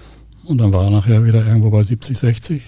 Und 0.45 0.57
dann 0.57 0.73
war 0.73 0.85
er 0.85 0.91
nachher 0.91 1.27
wieder 1.27 1.47
irgendwo 1.47 1.69
bei 1.69 1.83
70, 1.83 2.17
60. 2.17 2.63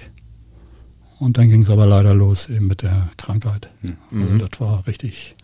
Und 1.19 1.39
dann 1.39 1.49
ging 1.49 1.63
es 1.63 1.71
aber 1.71 1.87
leider 1.87 2.13
los 2.13 2.51
eben 2.51 2.67
mit 2.67 2.83
der 2.83 3.09
Krankheit. 3.17 3.71
Mhm. 3.81 4.23
Also 4.23 4.47
das 4.47 4.61
war 4.61 4.87
richtig, 4.87 5.35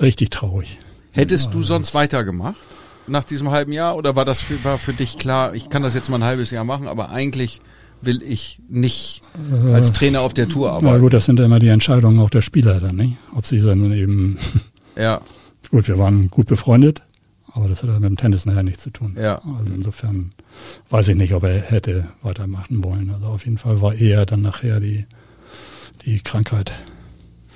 richtig 0.00 0.30
traurig. 0.30 0.78
Hättest 1.10 1.52
du 1.52 1.62
sonst 1.62 1.92
weitergemacht? 1.92 2.56
Nach 3.08 3.24
diesem 3.24 3.50
halben 3.50 3.72
Jahr? 3.72 3.96
Oder 3.96 4.14
war 4.14 4.24
das 4.24 4.40
für, 4.40 4.62
war 4.62 4.78
für 4.78 4.92
dich 4.92 5.18
klar, 5.18 5.52
ich 5.54 5.68
kann 5.68 5.82
das 5.82 5.94
jetzt 5.94 6.10
mal 6.10 6.18
ein 6.18 6.24
halbes 6.24 6.52
Jahr 6.52 6.64
machen, 6.64 6.86
aber 6.86 7.10
eigentlich 7.10 7.60
will 8.06 8.22
ich 8.22 8.60
nicht 8.68 9.22
als 9.72 9.92
Trainer 9.92 10.20
auf 10.20 10.34
der 10.34 10.48
Tour 10.48 10.68
Na 10.68 10.74
arbeiten? 10.74 11.00
gut, 11.02 11.14
das 11.14 11.24
sind 11.24 11.38
ja 11.38 11.44
immer 11.44 11.58
die 11.58 11.68
Entscheidungen 11.68 12.18
auch 12.20 12.30
der 12.30 12.42
Spieler 12.42 12.80
dann, 12.80 12.96
nicht? 12.96 13.16
Ob 13.34 13.46
sie 13.46 13.60
dann 13.60 13.92
eben, 13.92 14.38
Ja, 14.96 15.20
gut, 15.70 15.88
wir 15.88 15.98
waren 15.98 16.30
gut 16.30 16.46
befreundet, 16.46 17.02
aber 17.52 17.68
das 17.68 17.82
hat 17.82 17.88
ja 17.90 17.98
mit 17.98 18.08
dem 18.08 18.16
Tennis 18.16 18.46
nachher 18.46 18.62
nichts 18.62 18.82
zu 18.82 18.90
tun. 18.90 19.16
Ja. 19.20 19.40
Also 19.58 19.72
insofern 19.74 20.32
weiß 20.90 21.08
ich 21.08 21.16
nicht, 21.16 21.34
ob 21.34 21.44
er 21.44 21.60
hätte 21.60 22.08
weitermachen 22.22 22.82
wollen. 22.84 23.10
Also 23.10 23.26
auf 23.26 23.44
jeden 23.44 23.58
Fall 23.58 23.80
war 23.80 23.94
eher 23.94 24.24
dann 24.26 24.42
nachher 24.42 24.80
die, 24.80 25.06
die 26.04 26.20
Krankheit. 26.20 26.72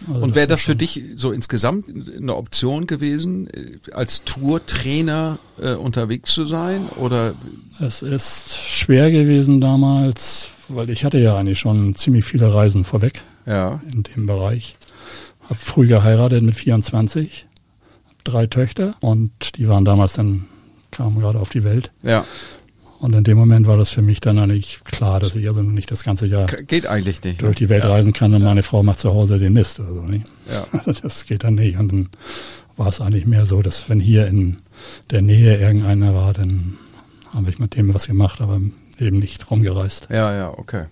Also 0.07 0.23
Und 0.23 0.35
wäre 0.35 0.47
das 0.47 0.61
für 0.63 0.77
dich 0.77 1.03
so 1.17 1.33
insgesamt 1.33 1.87
eine 2.17 2.37
Option 2.37 2.87
gewesen, 2.87 3.49
äh, 3.49 3.93
als 3.93 4.25
Tourtrainer 4.25 5.39
äh, 5.61 5.73
unterwegs 5.75 6.35
zu 6.35 6.45
sein? 6.45 6.89
Oder 6.97 7.35
Es 7.81 8.03
ist 8.03 8.57
schwer 8.57 9.11
gewesen 9.11 9.61
damals, 9.61 10.51
weil 10.69 10.91
ich 10.91 11.05
hatte 11.05 11.19
ja 11.19 11.37
eigentlich 11.37 11.59
schon 11.59 11.95
ziemlich 11.95 12.25
viele 12.25 12.53
Reisen 12.53 12.85
vorweg 12.85 13.23
ja, 13.47 13.81
in 13.93 14.03
dem 14.03 14.27
Bereich. 14.27 14.77
Hab 15.49 15.57
früh 15.59 15.87
geheiratet 15.87 16.43
mit 16.43 16.55
24, 16.55 17.47
hab 18.09 18.25
drei 18.25 18.47
Töchter 18.47 18.95
und 19.01 19.57
die 19.57 19.69
waren 19.69 19.85
damals 19.85 20.13
dann, 20.13 20.47
kamen 20.91 21.21
gerade 21.21 21.39
auf 21.39 21.51
die 21.51 21.65
Welt. 21.65 21.91
Ja. 22.03 22.25
Und 22.99 23.15
in 23.15 23.23
dem 23.23 23.39
Moment 23.39 23.67
war 23.67 23.77
das 23.77 23.91
für 23.91 24.03
mich 24.03 24.21
dann 24.21 24.39
eigentlich 24.39 24.81
klar, 24.85 25.21
dass 25.21 25.37
ich 25.37 25.47
also 25.47 25.63
nicht 25.63 25.91
das 25.91 26.03
ganze 26.03 26.27
Jahr 26.27 26.47
Geht 26.47 26.87
eigentlich 26.87 27.23
nicht. 27.23 27.41
durch 27.41 27.51
ne? 27.51 27.55
die 27.55 27.69
Welt 27.69 27.85
ja. 27.85 27.91
reisen 27.91 28.13
kann 28.13 28.35
und 28.35 28.43
meine 28.43 28.65
Frau 28.65 28.83
macht 28.83 28.99
zu 28.99 29.15
Hause 29.15 29.39
den 29.39 29.53
Mist 29.53 29.79
oder 29.79 29.95
so. 29.95 30.03
Nicht? 30.03 30.27
Ja. 30.53 30.67
Also 30.73 30.93
das 31.03 31.25
geht 31.27 31.45
dann 31.45 31.55
nicht. 31.55 31.79
Und 31.79 31.93
dann 31.93 32.09
war 32.77 32.89
es 32.89 33.01
eigentlich 33.01 33.27
mehr 33.27 33.47
so, 33.47 33.63
dass 33.63 33.89
wenn 33.89 34.01
hier 34.01 34.27
in 34.27 34.59
der 35.11 35.23
Nähe 35.23 35.59
irgendeiner 35.59 36.13
war, 36.15 36.33
dann 36.33 36.79
haben 37.33 37.47
wir 37.47 37.55
mit 37.59 37.77
dem 37.77 37.95
was 37.95 38.09
gemacht, 38.09 38.41
aber 38.41 38.61
eben 38.99 39.19
nicht 39.19 39.49
rumgereist. 39.49 40.09
Ja, 40.11 40.35
ja, 40.35 40.49
okay. 40.57 40.87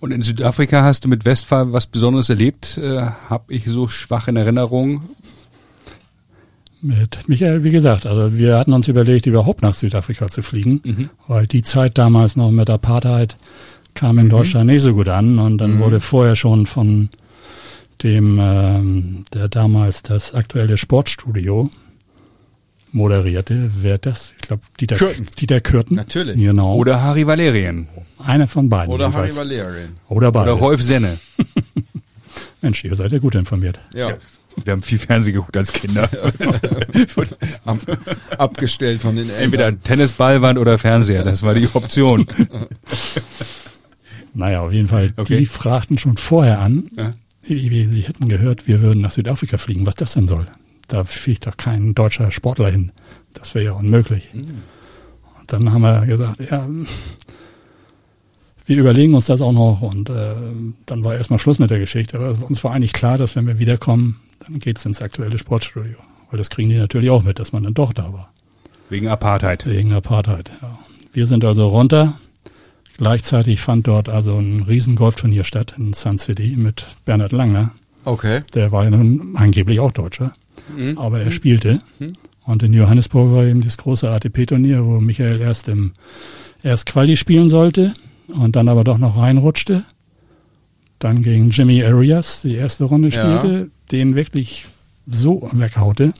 Und 0.00 0.12
in 0.12 0.22
Südafrika 0.22 0.82
hast 0.82 1.04
du 1.04 1.08
mit 1.08 1.24
Westphal 1.24 1.72
was 1.72 1.86
Besonderes 1.86 2.30
erlebt? 2.30 2.78
Äh, 2.78 3.00
hab 3.28 3.50
ich 3.50 3.66
so 3.66 3.86
schwach 3.86 4.28
in 4.28 4.36
Erinnerung. 4.36 5.02
Mit 6.82 7.28
Michael, 7.28 7.62
wie 7.62 7.70
gesagt, 7.70 8.06
also 8.06 8.36
wir 8.36 8.56
hatten 8.58 8.72
uns 8.72 8.88
überlegt, 8.88 9.26
überhaupt 9.26 9.60
nach 9.62 9.74
Südafrika 9.74 10.28
zu 10.28 10.40
fliegen, 10.42 11.10
weil 11.28 11.46
die 11.46 11.62
Zeit 11.62 11.98
damals 11.98 12.36
noch 12.36 12.50
mit 12.50 12.70
Apartheid 12.70 13.36
kam 13.94 14.18
in 14.18 14.28
Deutschland 14.30 14.66
nicht 14.66 14.82
so 14.82 14.94
gut 14.94 15.08
an 15.08 15.38
und 15.38 15.58
dann 15.58 15.78
wurde 15.80 16.00
vorher 16.00 16.36
schon 16.36 16.64
von 16.66 17.10
dem, 18.02 18.38
ähm, 18.40 19.24
der 19.34 19.48
damals 19.48 20.02
das 20.02 20.32
aktuelle 20.32 20.78
Sportstudio 20.78 21.70
moderierte, 22.92 23.70
wer 23.76 23.98
das? 23.98 24.32
Ich 24.40 24.48
glaube 24.48 24.62
Dieter 24.80 24.96
Kürten. 24.96 25.28
Dieter 25.38 25.60
Kürten. 25.60 25.96
Natürlich. 25.96 26.36
Genau. 26.36 26.74
Oder 26.76 27.02
Harry 27.02 27.26
Valerien. 27.26 27.88
einer 28.18 28.46
von 28.46 28.68
beiden. 28.68 28.92
Oder 28.94 29.12
Harry 29.12 29.26
jedenfalls. 29.28 29.36
Valerian. 29.36 29.96
Oder 30.08 30.32
beide. 30.32 30.52
Oder 30.52 30.60
Rolf 30.60 30.82
Senne. 30.82 31.18
Mensch, 32.62 32.84
ihr 32.84 32.94
seid 32.94 33.12
ja 33.12 33.18
gut 33.18 33.34
informiert. 33.34 33.78
Ja. 33.94 34.16
Wir 34.64 34.72
haben 34.72 34.82
viel 34.82 34.98
Fernsehen 34.98 35.34
geguckt 35.34 35.56
als 35.56 35.72
Kinder. 35.72 36.08
Ab, 37.64 37.78
abgestellt 38.36 39.00
von 39.00 39.16
den 39.16 39.26
Eltern. 39.30 39.42
Entweder 39.42 39.82
Tennisballwand 39.82 40.58
oder 40.58 40.76
Fernseher, 40.78 41.24
das 41.24 41.42
war 41.42 41.54
die 41.54 41.68
Option. 41.72 42.26
Naja, 44.32 44.60
auf 44.60 44.72
jeden 44.72 44.88
Fall. 44.88 45.12
Okay. 45.16 45.38
Die 45.38 45.46
fragten 45.46 45.98
schon 45.98 46.16
vorher 46.16 46.60
an, 46.60 46.88
Ja. 46.96 47.10
sie 47.42 48.04
hätten 48.06 48.28
gehört, 48.28 48.68
wir 48.68 48.80
würden 48.80 49.02
nach 49.02 49.10
Südafrika 49.10 49.58
fliegen, 49.58 49.86
was 49.86 49.96
das 49.96 50.12
denn 50.12 50.28
soll. 50.28 50.46
Da 50.86 51.02
fliegt 51.04 51.46
doch 51.46 51.56
kein 51.56 51.94
deutscher 51.94 52.30
Sportler 52.30 52.70
hin. 52.70 52.92
Das 53.32 53.54
wäre 53.54 53.64
ja 53.64 53.72
unmöglich. 53.72 54.28
Mhm. 54.32 54.62
Und 55.40 55.52
dann 55.52 55.72
haben 55.72 55.82
wir 55.82 56.06
gesagt, 56.06 56.40
ja, 56.48 56.68
wir 58.66 58.76
überlegen 58.76 59.14
uns 59.14 59.26
das 59.26 59.40
auch 59.40 59.52
noch 59.52 59.82
und 59.82 60.10
äh, 60.10 60.34
dann 60.86 61.02
war 61.02 61.16
erstmal 61.16 61.38
Schluss 61.40 61.58
mit 61.58 61.70
der 61.70 61.80
Geschichte. 61.80 62.16
Aber 62.18 62.38
uns 62.48 62.62
war 62.62 62.72
eigentlich 62.72 62.92
klar, 62.92 63.18
dass 63.18 63.34
wenn 63.34 63.46
wir 63.48 63.58
wiederkommen, 63.58 64.20
dann 64.40 64.58
geht's 64.58 64.84
ins 64.84 65.00
aktuelle 65.02 65.38
Sportstudio. 65.38 65.96
Weil 66.30 66.38
das 66.38 66.50
kriegen 66.50 66.68
die 66.70 66.76
natürlich 66.78 67.10
auch 67.10 67.22
mit, 67.22 67.38
dass 67.38 67.52
man 67.52 67.62
dann 67.64 67.74
doch 67.74 67.92
da 67.92 68.12
war. 68.12 68.32
Wegen 68.88 69.08
Apartheid. 69.08 69.66
Wegen 69.66 69.92
Apartheid, 69.92 70.50
ja. 70.62 70.78
Wir 71.12 71.26
sind 71.26 71.44
also 71.44 71.66
runter. 71.68 72.18
Gleichzeitig 72.96 73.60
fand 73.60 73.86
dort 73.86 74.08
also 74.08 74.36
ein 74.38 74.62
riesen 74.62 74.94
Golfturnier 74.96 75.44
statt 75.44 75.74
in 75.78 75.92
Sun 75.94 76.18
City 76.18 76.54
mit 76.56 76.86
Bernhard 77.04 77.32
Langner. 77.32 77.72
Okay. 78.04 78.40
Der 78.54 78.72
war 78.72 78.84
ja 78.84 78.90
nun 78.90 79.34
angeblich 79.36 79.80
auch 79.80 79.92
Deutscher, 79.92 80.34
aber 80.96 81.20
er 81.20 81.30
spielte. 81.30 81.80
Und 82.44 82.62
in 82.62 82.72
Johannesburg 82.72 83.32
war 83.32 83.44
eben 83.44 83.62
das 83.62 83.76
große 83.76 84.08
ATP-Turnier, 84.10 84.84
wo 84.84 85.00
Michael 85.00 85.40
erst 85.40 85.68
im 85.68 85.92
erst 86.62 86.86
Quali 86.86 87.16
spielen 87.16 87.48
sollte 87.48 87.94
und 88.28 88.54
dann 88.56 88.68
aber 88.68 88.84
doch 88.84 88.98
noch 88.98 89.16
reinrutschte. 89.16 89.84
Dann 90.98 91.22
gegen 91.22 91.50
Jimmy 91.50 91.82
Arias 91.82 92.42
die 92.42 92.54
erste 92.54 92.84
Runde 92.84 93.08
Ja. 93.08 93.40
spielte, 93.40 93.70
den 93.92 94.14
wirklich 94.14 94.66
so 95.06 95.48
weghaute. 95.52 96.14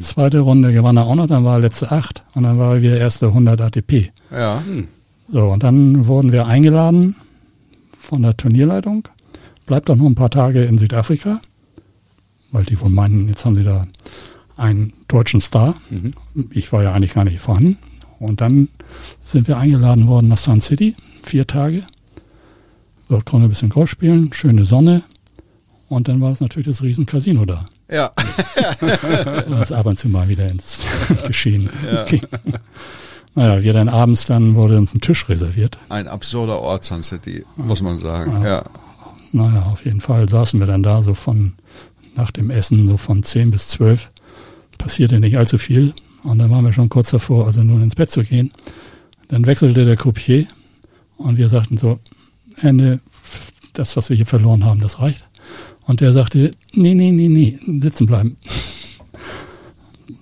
Zweite 0.00 0.40
Runde 0.40 0.72
gewann 0.72 0.96
er 0.96 1.06
auch 1.06 1.14
noch, 1.14 1.26
dann 1.26 1.44
war 1.44 1.54
er 1.54 1.60
letzte 1.60 1.90
acht 1.90 2.24
und 2.34 2.44
dann 2.44 2.58
war 2.58 2.74
er 2.74 2.82
wieder 2.82 2.98
erste 2.98 3.28
100 3.28 3.60
ATP. 3.60 4.12
Ja. 4.30 4.62
So, 5.30 5.48
und 5.48 5.62
dann 5.62 6.06
wurden 6.06 6.32
wir 6.32 6.46
eingeladen 6.46 7.16
von 7.98 8.22
der 8.22 8.36
Turnierleitung. 8.36 9.08
Bleibt 9.66 9.88
doch 9.88 9.96
noch 9.96 10.06
ein 10.06 10.14
paar 10.14 10.30
Tage 10.30 10.64
in 10.64 10.78
Südafrika, 10.78 11.40
weil 12.52 12.64
die 12.64 12.80
wohl 12.80 12.90
meinen, 12.90 13.28
jetzt 13.28 13.44
haben 13.44 13.56
sie 13.56 13.64
da 13.64 13.88
einen 14.56 14.92
deutschen 15.08 15.40
Star. 15.40 15.74
Ich 16.50 16.72
war 16.72 16.82
ja 16.82 16.92
eigentlich 16.92 17.14
gar 17.14 17.24
nicht 17.24 17.40
vorhanden. 17.40 17.78
Und 18.18 18.40
dann 18.40 18.68
sind 19.22 19.48
wir 19.48 19.58
eingeladen 19.58 20.06
worden 20.06 20.28
nach 20.28 20.38
Sun 20.38 20.60
City, 20.60 20.94
vier 21.22 21.46
Tage. 21.46 21.84
Dort 23.08 23.26
konnten 23.26 23.44
wir 23.44 23.48
ein 23.48 23.50
bisschen 23.50 23.68
Golf 23.68 23.90
spielen, 23.90 24.32
schöne 24.32 24.64
Sonne. 24.64 25.02
Und 25.88 26.08
dann 26.08 26.20
war 26.20 26.32
es 26.32 26.40
natürlich 26.40 26.66
das 26.66 26.82
riesen 26.82 27.06
Casino 27.06 27.44
da. 27.44 27.66
Ja. 27.90 28.10
was 29.46 29.70
ab 29.70 29.86
und 29.86 29.96
zu 29.96 30.08
mal 30.08 30.28
wieder 30.28 30.48
ins 30.48 30.84
Geschehen 31.26 31.70
ging. 32.06 32.22
Naja, 33.34 33.62
wir 33.62 33.72
dann 33.72 33.88
abends, 33.88 34.24
dann 34.24 34.54
wurde 34.54 34.78
uns 34.78 34.94
ein 34.94 35.00
Tisch 35.00 35.28
reserviert. 35.28 35.78
Ein 35.88 36.08
absurder 36.08 36.58
Ort, 36.58 36.84
Sun 36.84 37.02
City, 37.02 37.44
muss 37.56 37.82
man 37.82 37.98
sagen. 37.98 38.42
Ja. 38.42 38.64
Naja, 39.32 39.62
auf 39.70 39.84
jeden 39.84 40.00
Fall 40.00 40.28
saßen 40.28 40.58
wir 40.58 40.66
dann 40.66 40.82
da 40.82 41.02
so 41.02 41.14
von 41.14 41.52
nach 42.16 42.30
dem 42.30 42.50
Essen 42.50 42.88
so 42.88 42.96
von 42.96 43.22
10 43.22 43.50
bis 43.50 43.68
12. 43.68 44.10
Passierte 44.78 45.20
nicht 45.20 45.36
allzu 45.36 45.58
viel. 45.58 45.94
Und 46.24 46.38
dann 46.38 46.50
waren 46.50 46.64
wir 46.64 46.72
schon 46.72 46.88
kurz 46.88 47.10
davor, 47.10 47.46
also 47.46 47.62
nun 47.62 47.82
ins 47.82 47.94
Bett 47.94 48.10
zu 48.10 48.22
gehen. 48.22 48.50
Dann 49.28 49.46
wechselte 49.46 49.84
der 49.84 49.96
Croupier 49.96 50.46
und 51.18 51.36
wir 51.36 51.48
sagten 51.48 51.78
so, 51.78 51.98
Ende, 52.60 53.00
das, 53.74 53.96
was 53.96 54.08
wir 54.08 54.16
hier 54.16 54.26
verloren 54.26 54.64
haben, 54.64 54.80
das 54.80 54.98
reicht. 54.98 55.24
Und 55.86 56.00
der 56.00 56.12
sagte, 56.12 56.50
nee, 56.72 56.94
nee, 56.94 57.12
nee, 57.12 57.28
nee, 57.28 57.58
sitzen 57.80 58.06
bleiben. 58.06 58.36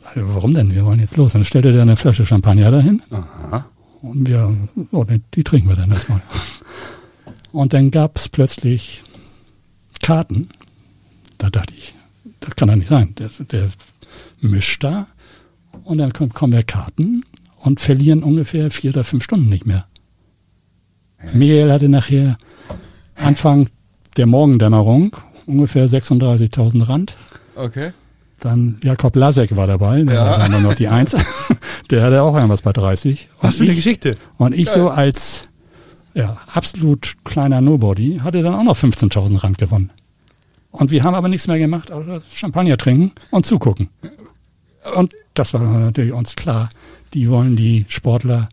Also, 0.05 0.35
Warum 0.35 0.55
denn? 0.55 0.75
Wir 0.75 0.85
wollen 0.85 1.01
jetzt 1.01 1.17
los. 1.17 1.33
Dann 1.33 1.45
stellte 1.45 1.73
der 1.73 1.83
eine 1.83 1.97
Flasche 1.97 2.27
Champagner 2.27 2.71
dahin. 2.71 3.03
Aha. 3.11 3.67
Und 4.03 4.29
wir, 4.29 4.57
oh, 4.93 5.05
die, 5.05 5.43
trinken 5.43 5.69
wir 5.69 5.77
dann 5.77 5.91
erstmal. 5.91 6.21
Und 7.53 7.73
dann 7.73 7.91
gab 7.91 8.17
es 8.17 8.29
plötzlich 8.29 9.03
Karten. 10.03 10.49
Da 11.39 11.49
dachte 11.49 11.73
ich, 11.75 11.95
das 12.41 12.55
kann 12.57 12.69
doch 12.69 12.77
nicht 12.77 12.89
sein. 12.89 13.15
Der, 13.19 13.31
der 13.51 13.71
mischt 14.41 14.85
da 14.85 15.07
und 15.85 15.99
dann 15.99 16.13
kommen, 16.13 16.33
kommen 16.35 16.53
wir 16.53 16.63
Karten 16.63 17.25
und 17.57 17.81
verlieren 17.81 18.23
ungefähr 18.23 18.71
vier 18.71 18.91
oder 18.91 19.05
fünf 19.05 19.25
Stunden 19.25 19.49
nicht 19.49 19.67
mehr. 19.67 19.87
Michael 21.33 21.73
hatte 21.73 21.89
nachher 21.89 22.39
Anfang 23.15 23.69
der 24.17 24.27
Morgendämmerung 24.27 25.17
ungefähr 25.47 25.89
36.000 25.89 26.89
Rand. 26.89 27.15
Okay. 27.57 27.93
Dann 28.41 28.79
Jakob 28.83 29.17
Lasek 29.17 29.57
war 29.57 29.67
dabei, 29.67 30.03
der 30.03 30.15
Ja. 30.15 30.39
war 30.39 30.49
nur 30.49 30.61
noch 30.61 30.75
die 30.75 30.89
Eins. 30.89 31.15
der 31.91 32.03
hatte 32.03 32.23
auch 32.23 32.35
irgendwas 32.35 32.63
bei 32.63 32.73
30. 32.73 33.29
Was 33.41 33.55
Und 33.55 33.59
für 33.59 33.63
eine 33.65 33.73
ich- 33.73 33.77
Geschichte. 33.79 34.17
und 34.39 34.55
ich 34.55 34.69
so 34.71 34.89
als 34.91 35.49
ja, 36.15 36.37
absolut 36.53 37.15
kleiner 37.25 37.61
Nobody 37.61 38.19
hatte 38.23 38.43
dann 38.43 38.55
auch 38.55 38.63
noch 38.63 38.77
15.000 38.77 39.43
Rand 39.43 39.59
gewonnen. 39.59 39.91
Und 40.71 40.91
wir 40.91 41.03
haben 41.05 41.15
aber 41.15 41.29
nichts 41.29 41.47
mehr 41.49 41.59
gemacht, 41.59 41.91
außer 41.93 42.21
Champagner 42.33 42.77
trinken 42.77 43.13
und 43.31 43.47
zugucken. 43.47 43.89
Und 44.95 45.13
das 45.35 45.55
war 45.55 45.61
natürlich 45.63 46.13
uns 46.13 46.37
klar. 46.37 46.69
Die 47.15 47.31
wollen 47.31 47.57
die 47.57 47.85
Sportler 47.89 48.49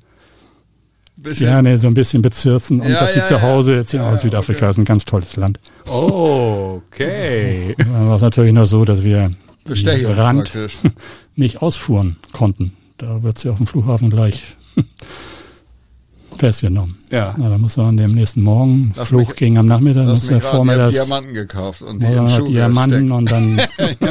Bisschen. 1.23 1.47
gerne 1.47 1.77
so 1.77 1.87
ein 1.87 1.93
bisschen 1.93 2.21
bezirzen 2.21 2.79
und 2.81 2.89
Ja, 2.89 2.99
dass 3.01 3.13
sie 3.13 3.19
ja, 3.19 3.25
zu. 3.25 3.41
Hause 3.41 3.75
erzählen, 3.77 4.03
Ja, 4.03 4.17
Südafrika 4.17 4.69
ist 4.69 4.77
ein 4.79 4.85
ganz 4.85 5.05
tolles 5.05 5.35
Land. 5.35 5.59
Okay. 5.87 7.75
Dann 7.77 8.07
war 8.07 8.15
es 8.15 8.21
natürlich 8.21 8.53
noch 8.53 8.65
so, 8.65 8.85
dass 8.85 9.03
wir 9.03 9.31
Bestechung 9.63 10.13
Rand 10.13 10.43
praktisch. 10.51 10.77
nicht 11.35 11.61
ausfuhren 11.61 12.17
konnten. 12.31 12.73
Da 12.97 13.21
wird 13.23 13.37
sie 13.37 13.49
auf 13.49 13.57
dem 13.57 13.67
Flughafen 13.67 14.09
gleich 14.09 14.43
festgenommen. 16.37 16.97
Ja. 17.11 17.35
Na, 17.37 17.49
dann 17.49 17.61
muss 17.61 17.77
man 17.77 17.99
am 17.99 18.11
nächsten 18.13 18.41
Morgen, 18.41 18.91
Lass 18.95 19.09
Flug 19.09 19.27
mich- 19.29 19.37
ging 19.37 19.57
am 19.59 19.67
Nachmittag, 19.67 20.05
muss 20.07 20.31
habt 20.31 20.43
vormittags 20.43 20.93
Diamanten 20.93 21.33
gekauft 21.35 21.81
und 21.83 22.01
die 22.01 22.07
Ja, 22.07 22.21
im 22.21 22.27
Schuh 22.29 22.47
Diamanten 22.47 23.07
gesteckt. 23.09 23.59
und 23.91 24.09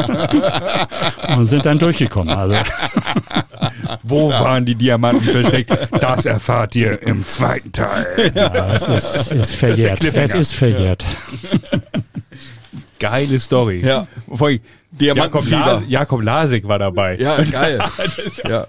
dann 1.28 1.38
und 1.38 1.46
sind 1.46 1.66
dann 1.66 1.78
durchgekommen. 1.78 2.32
Also 2.36 2.54
Wo 4.02 4.30
waren 4.30 4.64
die 4.64 4.74
Diamanten 4.74 5.26
versteckt? 5.26 5.70
Das 6.00 6.26
erfahrt 6.26 6.76
ihr 6.76 7.02
im 7.02 7.26
zweiten 7.26 7.72
Teil. 7.72 8.32
ja, 8.34 8.74
es 8.74 8.88
ist, 8.88 9.32
ist 9.32 9.56
verjährt. 9.56 10.00
Cliffhanger. 10.00 10.24
Es 10.24 10.34
ist 10.34 10.54
verjährt. 10.54 11.04
Geile 12.98 13.40
Story. 13.40 13.80
Ja. 13.84 14.06
Jakob. 14.98 15.48
Las 15.48 15.82
Jakob 15.88 16.22
Lasik 16.22 16.68
war 16.68 16.78
dabei. 16.78 17.16
Ja, 17.16 17.42
geil. 17.42 17.78
ja. 18.48 18.66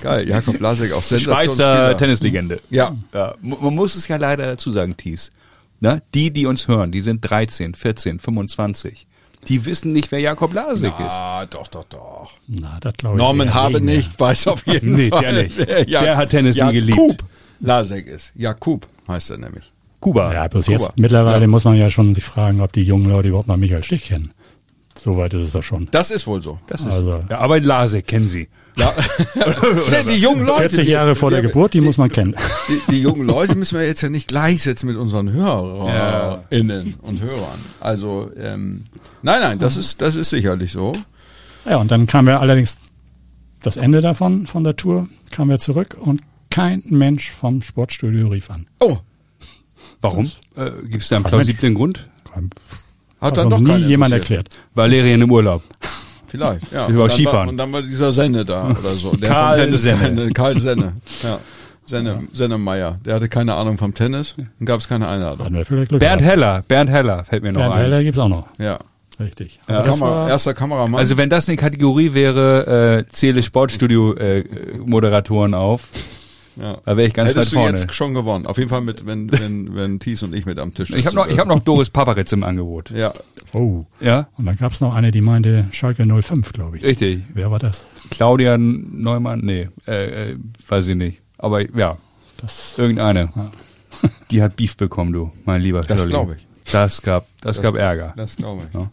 Geil. 0.00 0.28
Jakob 0.28 0.58
Lasek 0.60 0.92
auch 0.92 1.02
Schweizer 1.02 1.18
Sensationsspieler. 1.18 1.96
Tennislegende. 1.98 2.60
Ja. 2.70 2.96
Ja, 3.14 3.34
man 3.40 3.74
muss 3.74 3.94
es 3.94 4.08
ja 4.08 4.16
leider 4.16 4.46
dazu 4.46 4.70
sagen, 4.70 4.96
Thies. 4.96 5.30
Na, 5.80 6.00
die, 6.14 6.32
die 6.32 6.46
uns 6.46 6.68
hören, 6.68 6.92
die 6.92 7.00
sind 7.00 7.20
13, 7.22 7.74
14, 7.74 8.20
25. 8.20 9.06
Die 9.48 9.64
wissen 9.64 9.92
nicht, 9.92 10.12
wer 10.12 10.20
Jakob 10.20 10.54
Lasik 10.54 10.92
ist. 10.98 11.06
Ah, 11.10 11.44
doch, 11.46 11.66
doch, 11.68 11.84
doch. 11.84 12.30
Na, 12.46 12.78
das 12.80 12.94
glaube 12.94 13.16
ich. 13.16 13.18
Norman 13.22 13.52
habe 13.52 13.80
nicht, 13.80 14.18
weiß 14.18 14.46
auf 14.46 14.64
jeden 14.66 14.94
Nee, 14.94 15.10
der 15.10 15.18
Fall. 15.20 15.42
nicht. 15.44 15.58
Der 15.90 16.16
hat 16.16 16.30
Tennis 16.30 16.54
nie 16.56 16.60
Jakub 16.60 16.72
geliebt. 16.74 17.24
Lasek 17.60 18.06
ist. 18.06 18.32
Jakub 18.36 18.86
heißt 19.08 19.30
er 19.30 19.38
nämlich. 19.38 19.70
Kuba. 20.00 20.32
Ja, 20.32 20.46
bloß 20.48 20.66
Kuba. 20.66 20.78
jetzt 20.78 20.98
mittlerweile 20.98 21.42
Ja. 21.42 21.46
muss 21.48 21.64
man 21.64 21.74
ja 21.76 21.90
schon 21.90 22.14
sich 22.14 22.24
fragen, 22.24 22.60
ob 22.60 22.72
die 22.72 22.82
jungen 22.84 23.06
Leute 23.08 23.28
überhaupt 23.28 23.48
noch 23.48 23.56
Michael 23.56 23.82
Stich 23.84 24.04
kennen. 24.06 24.30
Soweit 25.02 25.34
ist 25.34 25.42
es 25.44 25.52
doch 25.52 25.62
schon. 25.62 25.86
Das 25.90 26.10
ist 26.10 26.26
wohl 26.26 26.40
so. 26.42 26.58
Das 26.66 26.80
ist, 26.82 26.86
Also- 26.86 27.24
ja, 27.28 27.38
aber 27.38 27.58
Lase 27.60 28.02
kennen 28.02 28.28
Sie. 28.28 28.48
Ja. 28.76 28.94
die 30.08 30.18
jungen 30.20 30.46
Leute. 30.46 30.60
40 30.70 30.84
die- 30.86 30.92
Jahre 30.92 31.14
vor 31.14 31.30
der 31.30 31.42
die- 31.42 31.48
Geburt, 31.48 31.74
die 31.74 31.80
muss 31.80 31.98
man 31.98 32.08
kennen. 32.10 32.34
Die, 32.68 32.80
die 32.92 33.02
jungen 33.02 33.26
Leute 33.26 33.54
müssen 33.56 33.78
wir 33.78 33.84
jetzt 33.86 34.00
ja 34.00 34.08
nicht 34.08 34.28
gleichsetzen 34.28 34.88
mit 34.88 34.96
unseren 34.96 35.30
HörerInnen 35.32 36.94
und 37.02 37.20
Hörern. 37.20 37.58
Also, 37.80 38.30
ähm, 38.36 38.84
nein, 39.22 39.40
nein, 39.40 39.58
das 39.58 39.76
ist, 39.76 40.00
das 40.00 40.16
ist 40.16 40.30
sicherlich 40.30 40.72
so. 40.72 40.92
Ja, 41.64 41.76
und 41.76 41.90
dann 41.90 42.06
kamen 42.06 42.28
wir 42.28 42.40
allerdings 42.40 42.78
das 43.60 43.76
Ende 43.76 44.00
davon, 44.00 44.46
von 44.46 44.64
der 44.64 44.76
Tour, 44.76 45.08
kamen 45.30 45.50
wir 45.50 45.58
zurück 45.58 45.96
und 46.00 46.20
kein 46.50 46.82
Mensch 46.86 47.30
vom 47.30 47.62
Sportstudio 47.62 48.28
rief 48.28 48.50
an. 48.50 48.66
Oh, 48.80 48.98
Warum? 50.00 50.30
Äh, 50.56 50.70
Gibt 50.88 51.02
es 51.02 51.08
da 51.08 51.16
einen 51.16 51.24
plausiblen 51.24 51.74
Grund? 51.74 52.08
Kein, 52.32 52.50
hat 53.22 53.38
hat 53.38 53.38
dann 53.38 53.48
doch 53.50 53.60
nie 53.60 53.76
jemand 53.84 54.12
erklärt. 54.12 54.48
Valerien 54.74 55.22
im 55.22 55.30
Urlaub. 55.30 55.62
Vielleicht, 56.26 56.70
ja. 56.72 56.88
Dann 56.88 57.10
Skifahren. 57.10 57.38
War, 57.40 57.48
und 57.48 57.56
dann 57.58 57.72
war 57.72 57.82
dieser 57.82 58.12
Senne 58.12 58.44
da 58.44 58.70
oder 58.70 58.94
so. 58.96 59.14
Der 59.16 59.28
Karl 59.30 59.56
vom 59.56 59.64
Tennis 59.66 59.82
Senne. 59.82 60.00
keine- 60.00 60.30
Karl 60.32 60.56
Senne. 60.60 60.92
Ja. 61.22 61.38
Senne, 61.86 62.28
Sennemeier. 62.32 62.98
Der 63.04 63.14
hatte 63.16 63.28
keine 63.28 63.54
Ahnung 63.54 63.76
vom 63.76 63.92
Tennis. 63.92 64.34
Dann 64.36 64.48
gab 64.66 64.78
es 64.80 64.88
keine 64.88 65.08
Einladung. 65.08 65.52
Bernd 65.52 65.68
gehabt. 66.00 66.22
Heller, 66.22 66.62
Bernd 66.66 66.88
Heller 66.90 67.24
fällt 67.24 67.42
mir 67.42 67.52
noch 67.52 67.60
Bernd 67.60 67.74
ein. 67.74 67.80
Heller 67.82 68.02
gibt's 68.04 68.18
auch 68.18 68.28
noch. 68.28 68.46
Ja. 68.58 68.78
Richtig. 69.20 69.60
Ja. 69.68 69.82
Kamera, 69.82 70.28
erster 70.30 70.54
Kameramann. 70.54 70.98
Also 70.98 71.18
wenn 71.18 71.28
das 71.28 71.46
eine 71.48 71.58
Kategorie 71.58 72.14
wäre, 72.14 73.04
äh, 73.06 73.12
zähle 73.12 73.42
Sportstudio-Moderatoren 73.42 75.52
auf, 75.54 75.88
ja. 76.56 76.78
da 76.84 76.96
wäre 76.96 77.06
ich 77.08 77.14
ganz 77.14 77.30
Hättest 77.30 77.48
weit 77.48 77.52
du 77.52 77.56
vorne. 77.62 77.78
jetzt 77.78 77.94
schon 77.94 78.14
gewonnen. 78.14 78.46
Auf 78.46 78.58
jeden 78.58 78.68
Fall 78.70 78.80
mit, 78.80 79.06
wenn, 79.06 79.30
wenn, 79.32 79.74
wenn 79.74 79.98
Thies 80.00 80.22
und 80.22 80.34
ich 80.34 80.46
mit 80.46 80.58
am 80.58 80.74
Tisch 80.74 80.90
Ich 80.90 81.06
habe 81.06 81.16
noch, 81.16 81.26
ich 81.26 81.38
hab 81.38 81.48
noch 81.48 81.60
Doris 81.60 81.90
Paparitz 81.90 82.32
im 82.32 82.44
Angebot. 82.44 82.90
Ja. 82.90 83.12
oh. 83.52 83.84
Ja, 84.00 84.28
Und 84.36 84.46
dann 84.46 84.56
gab's 84.56 84.80
noch 84.80 84.94
eine, 84.94 85.10
die 85.10 85.20
meinte 85.22 85.68
Schalke 85.72 86.04
05, 86.06 86.52
glaube 86.52 86.76
ich. 86.78 86.82
richtig. 86.84 87.22
Wer 87.34 87.50
war 87.50 87.58
das? 87.58 87.86
Claudia 88.10 88.56
Neumann, 88.58 89.40
nee, 89.40 89.68
äh, 89.86 90.30
äh, 90.32 90.36
weiß 90.68 90.88
ich 90.88 90.96
nicht. 90.96 91.20
Aber 91.38 91.60
ja, 91.76 91.96
Das 92.40 92.74
irgendeine. 92.78 93.30
Ja. 93.34 93.50
Die 94.30 94.42
hat 94.42 94.56
Beef 94.56 94.76
bekommen, 94.76 95.12
du, 95.12 95.30
mein 95.44 95.60
lieber 95.62 95.82
Das 95.82 96.08
glaube 96.08 96.36
ich. 96.36 96.46
Das 96.72 97.02
gab, 97.02 97.26
das, 97.40 97.60
gab 97.60 97.76
Ärger. 97.76 98.14
Das 98.16 98.36
glaube 98.36 98.64
ich. 98.68 98.74
Ja. 98.74 98.90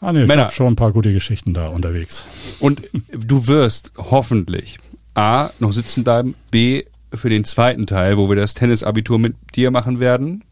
ah, 0.00 0.12
nee, 0.12 0.22
ich 0.22 0.28
Männer. 0.28 0.50
schon 0.50 0.68
ein 0.68 0.76
paar 0.76 0.92
gute 0.92 1.12
Geschichten 1.12 1.54
da 1.54 1.68
unterwegs. 1.68 2.26
Und 2.60 2.82
du 3.12 3.46
wirst 3.46 3.92
hoffentlich 3.98 4.78
A, 5.14 5.50
noch 5.60 5.72
sitzen 5.72 6.04
bleiben, 6.04 6.34
B, 6.50 6.84
für 7.12 7.28
den 7.28 7.44
zweiten 7.44 7.86
Teil, 7.86 8.16
wo 8.16 8.28
wir 8.28 8.36
das 8.36 8.54
Tennisabitur 8.54 9.18
mit 9.18 9.36
dir 9.54 9.70
machen 9.70 10.00
werden, 10.00 10.42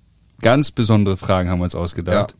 ganz 0.40 0.71
besondere 0.71 1.16
Fragen 1.16 1.49
haben 1.49 1.59
wir 1.59 1.64
uns 1.64 1.75
ausgedacht. 1.75 2.37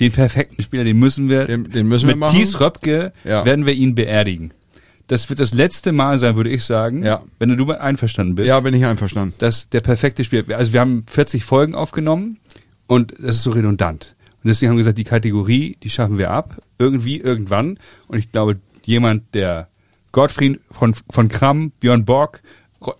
Den 0.00 0.12
perfekten 0.12 0.60
Spieler, 0.62 0.84
den 0.84 0.98
müssen 0.98 1.28
wir, 1.28 1.44
Den- 1.46 1.70
den 1.70 1.86
müssen 1.88 2.08
wir 2.08 2.14
mit 2.16 2.20
machen. 2.20 2.36
Thies 2.36 2.60
Röpke 2.60 3.12
Ja. 3.24 3.44
werden 3.46 3.64
wir 3.64 3.72
ihn 3.72 3.94
beerdigen. 3.94 4.52
Das 5.06 5.28
wird 5.28 5.38
das 5.40 5.54
letzte 5.54 5.92
Mal 5.92 6.18
sein, 6.18 6.36
würde 6.36 6.50
ich 6.50 6.64
sagen, 6.64 7.02
Ja. 7.04 7.22
wenn 7.38 7.50
du 7.50 7.56
damit 7.56 7.78
einverstanden 7.80 8.34
bist, 8.34 8.48
Ja, 8.48 8.58
bin 8.60 8.74
ich 8.74 8.84
einverstanden. 8.84 9.34
dass 9.38 9.68
der 9.70 9.80
perfekte 9.80 10.24
Spieler, 10.24 10.56
also 10.56 10.72
wir 10.72 10.80
haben 10.80 11.04
40 11.06 11.44
Folgen 11.44 11.74
aufgenommen 11.74 12.38
und 12.86 13.12
das 13.18 13.36
ist 13.36 13.42
so 13.44 13.50
redundant. 13.52 14.14
Und 14.42 14.48
deswegen 14.48 14.70
haben 14.70 14.76
wir 14.76 14.80
gesagt, 14.82 14.98
die 14.98 15.04
Kategorie, 15.04 15.76
die 15.82 15.90
schaffen 15.90 16.18
wir 16.18 16.30
ab, 16.30 16.60
irgendwie, 16.78 17.18
irgendwann. 17.18 17.78
Und 18.08 18.18
ich 18.18 18.30
glaube, 18.32 18.58
jemand, 18.84 19.34
der 19.34 19.68
Gottfried 20.14 20.60
von, 20.70 20.94
von 21.10 21.28
Kramm, 21.28 21.72
Björn 21.80 22.04
Borg, 22.06 22.42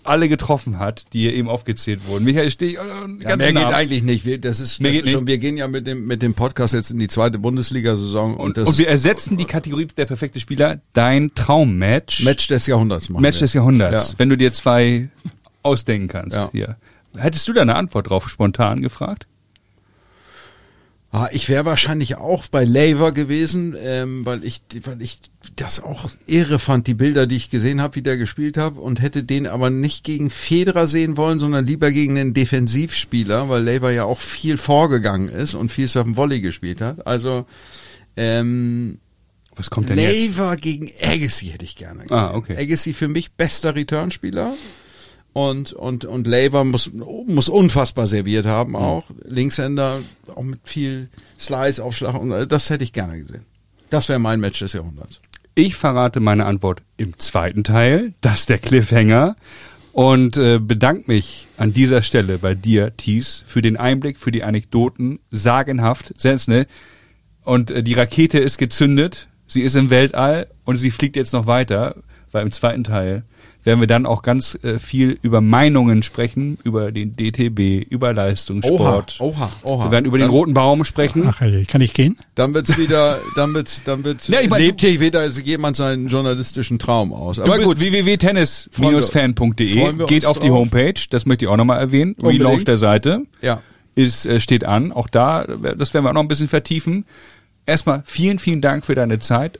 alle 0.02 0.30
getroffen 0.30 0.78
hat, 0.78 1.12
die 1.12 1.20
hier 1.22 1.34
eben 1.34 1.48
aufgezählt 1.48 2.06
wurden. 2.06 2.24
Michael 2.24 2.50
Stich, 2.50 2.74
äh, 2.74 2.78
Ja, 2.78 3.06
ganz 3.06 3.22
mehr 3.22 3.36
geht 3.52 3.54
Namen. 3.54 3.74
eigentlich 3.74 4.02
nicht. 4.02 4.24
Wir, 4.24 4.38
das 4.40 4.58
ist, 4.60 4.82
das 4.82 4.90
geht 4.92 5.04
ist 5.04 5.10
schon, 5.12 5.24
nicht. 5.24 5.28
wir 5.32 5.38
gehen 5.38 5.56
ja 5.58 5.68
mit 5.68 5.86
dem, 5.86 6.06
mit 6.06 6.22
dem 6.22 6.32
Podcast 6.32 6.72
jetzt 6.72 6.90
in 6.90 6.98
die 6.98 7.06
zweite 7.08 7.38
Bundesliga-Saison 7.38 8.32
und, 8.34 8.40
Und, 8.40 8.56
das 8.56 8.68
und 8.68 8.78
wir 8.78 8.88
ersetzen 8.88 9.36
die 9.36 9.44
Kategorie 9.44 9.86
der 9.86 10.06
perfekte 10.06 10.40
Spieler, 10.40 10.80
dein 10.94 11.34
Traummatch. 11.34 12.24
Match 12.24 12.48
des 12.48 12.66
Jahrhunderts 12.66 13.10
machen 13.10 13.20
Match 13.22 13.36
wir. 13.36 13.40
des 13.40 13.52
Jahrhunderts, 13.52 14.12
Ja. 14.12 14.18
wenn 14.18 14.30
du 14.30 14.36
dir 14.38 14.52
zwei 14.54 15.08
ausdenken 15.62 16.08
kannst. 16.08 16.36
Ja. 16.36 16.48
Hier. 16.52 16.76
Hättest 17.16 17.46
du 17.46 17.52
da 17.52 17.60
eine 17.62 17.76
Antwort 17.76 18.08
drauf 18.08 18.28
spontan 18.30 18.80
gefragt? 18.80 19.26
Ah, 21.14 21.28
ich 21.30 21.48
wäre 21.48 21.64
wahrscheinlich 21.64 22.16
auch 22.16 22.48
bei 22.48 22.64
Laver 22.64 23.12
gewesen, 23.12 23.76
ähm, 23.80 24.26
weil 24.26 24.42
ich, 24.42 24.62
weil 24.82 25.00
ich 25.00 25.20
das 25.54 25.78
auch 25.78 26.10
irre 26.26 26.58
fand, 26.58 26.88
die 26.88 26.94
Bilder, 26.94 27.28
die 27.28 27.36
ich 27.36 27.50
gesehen 27.50 27.80
habe, 27.80 27.94
wie 27.94 28.02
der 28.02 28.16
gespielt 28.16 28.56
hat, 28.56 28.76
und 28.76 29.00
hätte 29.00 29.22
den 29.22 29.46
aber 29.46 29.70
nicht 29.70 30.02
gegen 30.02 30.28
Federer 30.28 30.88
sehen 30.88 31.16
wollen, 31.16 31.38
sondern 31.38 31.66
lieber 31.66 31.92
gegen 31.92 32.18
einen 32.18 32.34
Defensivspieler, 32.34 33.48
weil 33.48 33.62
Laver 33.62 33.92
ja 33.92 34.02
auch 34.02 34.18
viel 34.18 34.56
vorgegangen 34.56 35.28
ist 35.28 35.54
und 35.54 35.70
viel 35.70 35.86
Surfen 35.86 36.16
Volley 36.16 36.40
gespielt 36.40 36.80
hat. 36.80 37.06
Also 37.06 37.46
ähm, 38.16 38.98
Was 39.54 39.70
kommt 39.70 39.90
denn 39.90 39.98
jetzt? 40.00 40.36
Laver 40.36 40.56
gegen 40.56 40.90
Agassi 41.00 41.46
hätte 41.46 41.64
ich 41.64 41.76
gerne 41.76 42.06
gesehen. 42.06 42.16
Ah, 42.16 42.34
okay. 42.34 42.56
Agassi 42.56 42.92
für 42.92 43.06
mich 43.06 43.30
bester 43.30 43.76
Returnspieler. 43.76 44.54
Und, 45.34 45.72
und, 45.72 46.04
und 46.04 46.26
Laver 46.28 46.64
muss, 46.64 46.92
muss 46.92 47.48
unfassbar 47.48 48.06
serviert 48.06 48.46
Mhm. 48.46 48.50
haben 48.50 48.76
auch. 48.76 49.04
Linkshänder, 49.24 49.98
auch 50.34 50.42
mit 50.42 50.60
viel 50.64 51.08
Slice, 51.38 51.80
Aufschlag 51.82 52.14
und 52.14 52.30
äh, 52.30 52.46
das 52.46 52.70
hätte 52.70 52.84
ich 52.84 52.92
gerne 52.92 53.18
gesehen. 53.18 53.44
Das 53.90 54.08
wäre 54.08 54.20
mein 54.20 54.40
Match 54.40 54.60
des 54.60 54.72
Jahrhunderts. 54.72 55.20
Ich 55.56 55.74
verrate 55.74 56.20
meine 56.20 56.46
Antwort 56.46 56.82
im 56.96 57.18
zweiten 57.18 57.64
Teil. 57.64 58.14
Das 58.20 58.40
ist 58.40 58.48
der 58.48 58.58
Cliffhanger. 58.58 59.36
Und 59.92 60.36
äh, 60.36 60.58
bedanke 60.58 61.04
mich 61.06 61.46
an 61.56 61.72
dieser 61.72 62.02
Stelle 62.02 62.38
bei 62.38 62.54
dir, 62.54 62.96
Thies, 62.96 63.44
für 63.46 63.62
den 63.62 63.76
Einblick, 63.76 64.18
für 64.18 64.32
die 64.32 64.42
Anekdoten. 64.42 65.20
Sagenhaft, 65.30 66.12
sensationell. 66.16 66.66
Und 67.44 67.70
äh, 67.70 67.82
die 67.82 67.94
Rakete 67.94 68.38
ist 68.38 68.58
gezündet. 68.58 69.28
Sie 69.46 69.62
ist 69.62 69.74
im 69.76 69.90
Weltall 69.90 70.48
und 70.64 70.76
sie 70.76 70.90
fliegt 70.90 71.16
jetzt 71.16 71.32
noch 71.32 71.46
weiter, 71.46 71.96
weil 72.32 72.42
im 72.42 72.50
zweiten 72.50 72.82
Teil 72.82 73.24
werden 73.64 73.80
wir 73.80 73.86
dann 73.86 74.06
auch 74.06 74.22
ganz 74.22 74.58
äh, 74.62 74.78
viel 74.78 75.18
über 75.22 75.40
Meinungen 75.40 76.02
sprechen, 76.02 76.58
über 76.64 76.92
den 76.92 77.16
DTB, 77.16 77.90
über 77.90 78.12
Leistungssport. 78.12 79.16
Oha, 79.20 79.50
oha. 79.64 79.84
Wir 79.86 79.90
werden 79.90 80.04
über 80.04 80.18
den 80.18 80.22
dann, 80.22 80.30
roten 80.30 80.54
Baum 80.54 80.84
sprechen. 80.84 81.24
Ach, 81.26 81.40
ey, 81.40 81.64
kann 81.64 81.80
ich 81.80 81.94
gehen? 81.94 82.16
Dann 82.34 82.52
wird's 82.54 82.76
wieder, 82.78 83.20
dann 83.36 83.54
wird's, 83.54 83.82
dann 83.84 84.04
wird, 84.04 84.28
Ja, 84.28 84.40
ich 84.40 84.50
mein, 84.50 84.60
lebt 84.60 84.80
hier 84.82 85.00
wieder 85.00 85.26
jemand 85.26 85.76
seinen 85.76 86.08
journalistischen 86.08 86.78
Traum 86.78 87.12
aus. 87.12 87.38
Aber 87.38 87.58
du 87.58 87.64
gut. 87.64 87.80
www.tennis-fan.de. 87.80 90.06
Geht 90.06 90.26
auf 90.26 90.38
die 90.40 90.48
drauf. 90.48 90.58
Homepage, 90.58 90.94
das 91.10 91.26
möchte 91.26 91.44
ich 91.46 91.50
auch 91.50 91.56
nochmal 91.56 91.80
erwähnen. 91.80 92.14
Unbedingt. 92.18 92.44
Relaunch 92.44 92.64
der 92.64 92.78
Seite 92.78 93.22
Ja. 93.40 93.60
ist, 93.94 94.26
äh, 94.26 94.40
steht 94.40 94.64
an. 94.64 94.92
Auch 94.92 95.08
da, 95.08 95.42
äh, 95.44 95.76
das 95.76 95.94
werden 95.94 96.04
wir 96.04 96.10
auch 96.10 96.14
noch 96.14 96.22
ein 96.22 96.28
bisschen 96.28 96.48
vertiefen. 96.48 97.04
Erstmal 97.66 98.02
vielen, 98.04 98.38
vielen 98.38 98.60
Dank 98.60 98.84
für 98.84 98.94
deine 98.94 99.18
Zeit 99.20 99.58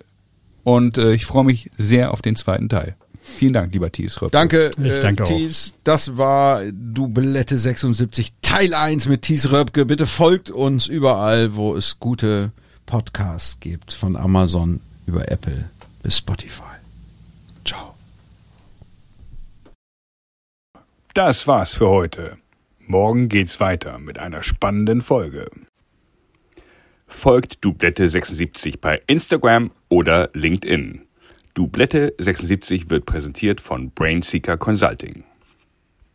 und 0.62 0.98
äh, 0.98 1.14
ich 1.14 1.24
freue 1.24 1.44
mich 1.44 1.70
sehr 1.74 2.12
auf 2.12 2.20
den 2.20 2.36
zweiten 2.36 2.68
Teil. 2.68 2.96
Vielen 3.26 3.54
Dank, 3.54 3.72
lieber 3.72 3.90
Thies. 3.90 4.20
Röpke. 4.20 4.32
Danke, 4.32 4.70
Ich 4.78 4.84
äh, 4.84 5.00
danke 5.00 5.24
auch. 5.24 5.28
Thies. 5.28 5.72
Das 5.82 6.18
war 6.18 6.62
Dublette 6.70 7.56
76 7.56 8.34
Teil 8.42 8.74
1 8.74 9.08
mit 9.08 9.22
Thies 9.22 9.50
Röpke. 9.50 9.86
Bitte 9.86 10.06
folgt 10.06 10.50
uns 10.50 10.86
überall, 10.86 11.56
wo 11.56 11.74
es 11.74 11.98
gute 11.98 12.52
Podcasts 12.84 13.58
gibt. 13.60 13.94
Von 13.94 14.14
Amazon 14.16 14.80
über 15.06 15.30
Apple 15.30 15.70
bis 16.02 16.18
Spotify. 16.18 16.62
Ciao. 17.64 17.94
Das 21.14 21.46
war's 21.46 21.74
für 21.74 21.88
heute. 21.88 22.36
Morgen 22.86 23.30
geht's 23.30 23.58
weiter 23.58 23.98
mit 23.98 24.18
einer 24.18 24.42
spannenden 24.42 25.00
Folge. 25.00 25.50
Folgt 27.06 27.64
Dublette76 27.64 28.80
bei 28.80 29.00
Instagram 29.06 29.70
oder 29.88 30.28
LinkedIn. 30.34 31.03
Dublette76 31.56 32.90
wird 32.90 33.06
präsentiert 33.06 33.60
von 33.60 33.92
Brainseeker 33.92 34.56
Consulting. 34.56 35.24